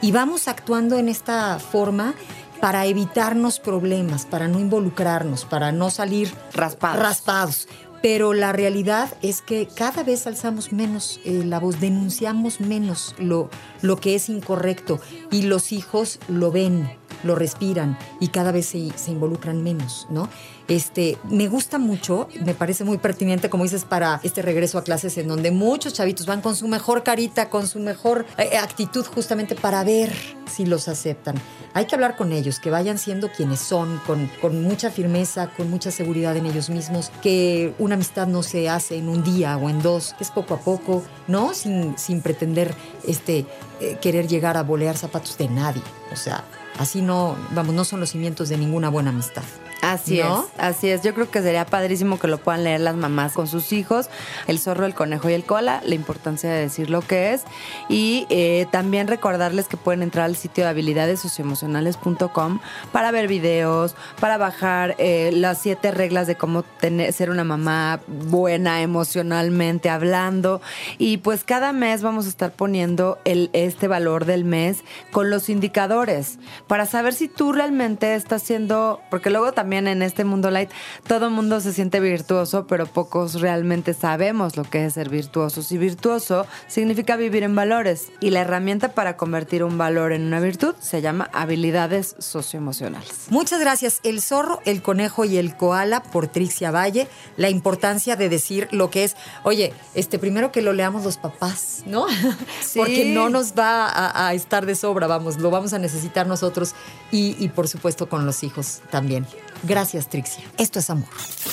Y 0.02 0.12
vamos 0.12 0.47
actuando 0.47 0.97
en 0.97 1.08
esta 1.10 1.60
forma 1.60 2.15
para 2.60 2.86
evitarnos 2.86 3.60
problemas, 3.60 4.26
para 4.26 4.47
no 4.47 4.60
involucrarnos, 4.60 5.45
para 5.45 5.71
no 5.71 5.91
salir 5.91 6.34
Raspados. 6.54 7.00
raspados. 7.00 7.67
Pero 8.02 8.34
la 8.34 8.52
realidad 8.52 9.14
es 9.22 9.42
que 9.42 9.68
cada 9.68 10.04
vez 10.04 10.26
alzamos 10.26 10.72
menos 10.74 11.20
eh, 11.24 11.44
la 11.46 11.60
voz, 11.60 11.80
denunciamos 11.80 12.60
menos 12.60 13.16
lo, 13.20 13.50
lo 13.82 13.98
que 13.98 14.16
es 14.16 14.30
incorrecto 14.30 15.00
y 15.32 15.44
los 15.44 15.72
hijos 15.72 16.20
lo 16.28 16.52
ven, 16.52 16.90
lo 17.24 17.36
respiran 17.36 17.98
y 18.20 18.30
cada 18.30 18.52
vez 18.52 18.68
se, 18.68 18.92
involucran 19.08 19.64
menos, 19.64 20.08
¿no? 20.10 20.30
Este, 20.68 21.18
me 21.30 21.48
gusta 21.48 21.80
mucho, 21.80 22.30
me 22.46 22.54
parece 22.54 22.84
muy 22.86 22.98
pertinente, 22.98 23.50
como 23.50 23.64
dices, 23.64 23.84
para 23.84 24.22
este 24.24 24.42
regreso 24.42 24.78
a 24.78 24.84
clases 24.84 25.18
en 25.18 25.28
donde 25.28 25.52
muchos 25.52 25.94
chavitos 25.94 26.26
van 26.26 26.42
con 26.42 26.56
su 26.56 26.68
mejor 26.68 27.04
carita, 27.04 27.50
con 27.50 27.68
su 27.68 27.80
mejor 27.80 28.26
eh, 28.38 28.58
actitud 28.58 29.06
justamente 29.06 29.56
para 29.56 29.84
ver 29.84 30.14
si 30.50 30.66
los 30.66 30.88
aceptan. 30.88 31.36
Hay 31.74 31.86
que 31.86 31.96
hablar 31.96 32.16
con 32.16 32.32
ellos, 32.32 32.60
que 32.60 32.70
vayan 32.70 32.98
siendo 32.98 33.30
quienes 33.32 33.60
son, 33.60 34.00
con, 34.06 34.30
con 34.40 34.62
mucha 34.62 34.92
firmeza, 34.92 35.50
con 35.56 35.70
mucha 35.70 35.92
seguridad 35.92 36.38
en 36.38 36.46
ellos 36.46 36.70
mismos, 36.70 37.12
que 37.22 37.74
una 37.80 37.96
amistad 37.96 38.28
no 38.28 38.44
se 38.44 38.70
hace 38.70 38.98
en 38.98 39.10
un 39.10 39.24
día 39.24 39.58
o 39.58 39.70
en 39.70 39.82
dos, 39.82 40.14
que 40.18 40.24
es 40.24 40.32
poco 40.32 40.54
a 40.54 40.60
poco, 40.60 41.04
¿no? 41.28 41.54
Sin, 41.54 41.98
sin 41.98 42.22
pretender 42.22 42.74
este, 43.08 43.46
eh, 43.80 43.98
querer 44.02 44.28
llegar 44.28 44.58
a 44.58 44.64
bolear 44.64 44.98
zapatos 44.98 45.38
de 45.38 45.50
nadie. 45.50 45.82
O 46.12 46.16
sea, 46.16 46.44
así 46.82 47.02
no, 47.02 47.38
vamos, 47.52 47.76
no 47.76 47.86
son 47.86 48.00
los 48.00 48.10
cimientos 48.10 48.50
de 48.50 48.58
ninguna 48.58 48.89
buena 48.89 49.12
amistad. 49.12 49.44
Así 49.82 50.20
¿No? 50.20 50.46
es, 50.46 50.60
así 50.60 50.89
es. 50.89 51.02
Yo 51.02 51.13
creo 51.15 51.30
que 51.30 51.41
sería 51.41 51.65
padrísimo 51.65 52.20
que 52.20 52.28
lo 52.28 52.38
puedan 52.38 52.63
leer 52.63 52.82
las 52.82 52.96
mamás 52.96 53.34
con 53.34 53.48
sus 53.48 53.74
hijos, 53.74 54.10
el 54.48 54.60
zorro, 54.60 54.86
el 54.86 54.94
conejo 54.94 55.30
y 55.30 55.34
el 55.34 55.44
cola, 55.44 55.82
la 55.84 55.96
importancia 55.96 56.52
de 56.52 56.60
decir 56.62 56.89
lo 56.91 57.02
que 57.02 57.34
es. 57.34 57.44
Y 57.89 58.28
eh, 58.30 58.67
también 58.72 59.08
recordarles 59.08 59.67
que 59.67 59.78
pueden 59.78 60.04
entrar 60.04 60.26
al 60.26 60.36
sitio 60.36 60.63
de 60.63 60.70
habilidades 60.70 61.20
socioemocionales.com 61.22 62.60
para 62.91 63.12
ver 63.12 63.28
videos, 63.28 63.96
para 64.20 64.38
bajar 64.38 64.96
eh, 65.00 65.32
las 65.34 65.58
siete 65.60 65.89
reglas 65.91 66.28
de 66.28 66.36
cómo 66.36 66.62
tener, 66.62 67.12
ser 67.12 67.32
una 67.32 67.44
mamá 67.44 68.02
buena 68.08 68.82
emocionalmente 68.82 69.89
hablando. 69.89 70.62
Y 71.00 71.17
pues 71.17 71.44
cada 71.44 71.74
mes 71.74 72.04
vamos 72.04 72.28
a 72.28 72.30
estar 72.30 72.52
poniendo 72.52 73.17
el, 73.26 73.50
este 73.54 73.88
valor 73.88 74.26
del 74.26 74.44
mes 74.44 74.84
con 75.12 75.32
los 75.32 75.50
indicadores 75.50 76.38
para 76.67 76.86
saber 76.86 77.13
si 77.13 77.28
tú 77.28 77.52
realmente 77.52 78.13
estás 78.13 78.44
siendo, 78.44 79.02
porque 79.10 79.32
luego 79.32 79.54
también 79.54 79.71
también 79.72 79.88
en 79.88 80.02
este 80.02 80.26
mundo 80.26 80.52
light 80.52 80.70
todo 81.08 81.28
el 81.28 81.32
mundo 81.32 81.62
se 81.62 81.72
siente 81.72 82.02
virtuoso, 82.02 82.68
pero 82.68 82.88
pocos 82.88 83.40
realmente 83.40 83.94
sabemos 83.94 84.58
lo 84.58 84.66
que 84.66 84.86
es 84.86 84.96
ser 84.96 85.08
virtuosos. 85.08 85.72
Y 85.72 85.78
virtuoso 85.78 86.46
significa 86.68 87.16
vivir 87.16 87.44
en 87.44 87.56
valores. 87.56 88.10
Y 88.20 88.32
la 88.32 88.42
herramienta 88.42 88.90
para 88.90 89.16
convertir 89.16 89.64
un 89.64 89.78
valor 89.78 90.12
en 90.12 90.24
una 90.24 90.42
virtud 90.42 90.76
se 90.82 91.02
llama 91.02 91.30
habilidades 91.32 92.18
socioemocionales. 92.20 93.28
Muchas 93.30 93.62
gracias. 93.62 94.02
El 94.04 94.22
zorro, 94.22 94.60
el 94.66 94.82
conejo 94.82 95.24
y 95.24 95.38
el 95.38 95.56
koala 95.56 96.04
por 96.04 96.28
Trixia 96.28 96.72
Valle. 96.72 97.08
La 97.38 97.50
importancia 97.50 98.18
de 98.18 98.28
decir 98.28 98.68
lo 98.72 98.90
que 98.90 99.06
es. 99.06 99.16
Oye, 99.44 99.72
este 99.96 100.20
primero 100.20 100.52
que 100.52 100.62
lo 100.62 100.74
leamos 100.74 101.06
los 101.06 101.16
papás, 101.16 101.84
¿no? 101.86 102.08
Sí. 102.62 102.80
Porque 102.80 103.06
no 103.06 103.30
nos 103.30 103.54
va 103.54 103.88
a, 103.88 104.28
a 104.28 104.34
estar 104.34 104.66
de 104.66 104.76
sobra, 104.76 105.08
vamos, 105.08 105.40
lo 105.40 105.50
vamos 105.50 105.74
a 105.74 105.80
necesitar 105.80 106.28
nosotros 106.28 106.74
y, 107.12 107.36
y 107.44 107.50
por 107.50 107.68
supuesto 107.68 108.08
con 108.08 108.26
los 108.26 108.44
hijos 108.44 108.82
también. 108.90 109.26
Gracias, 109.63 110.10
Trixia. 110.10 110.43
Esto 110.58 110.80
es 110.80 110.89
amor. 110.89 111.10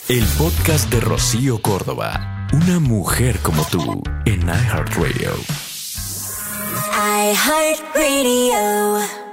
El 0.09 0.25
podcast 0.39 0.91
de 0.91 1.01
Rocío 1.01 1.61
Córdoba. 1.61 2.47
Una 2.53 2.81
mujer 2.81 3.39
como 3.41 3.65
tú 3.67 4.03
en 4.25 4.43
iHeartRadio. 4.49 5.35
iHeartRadio. 7.95 9.28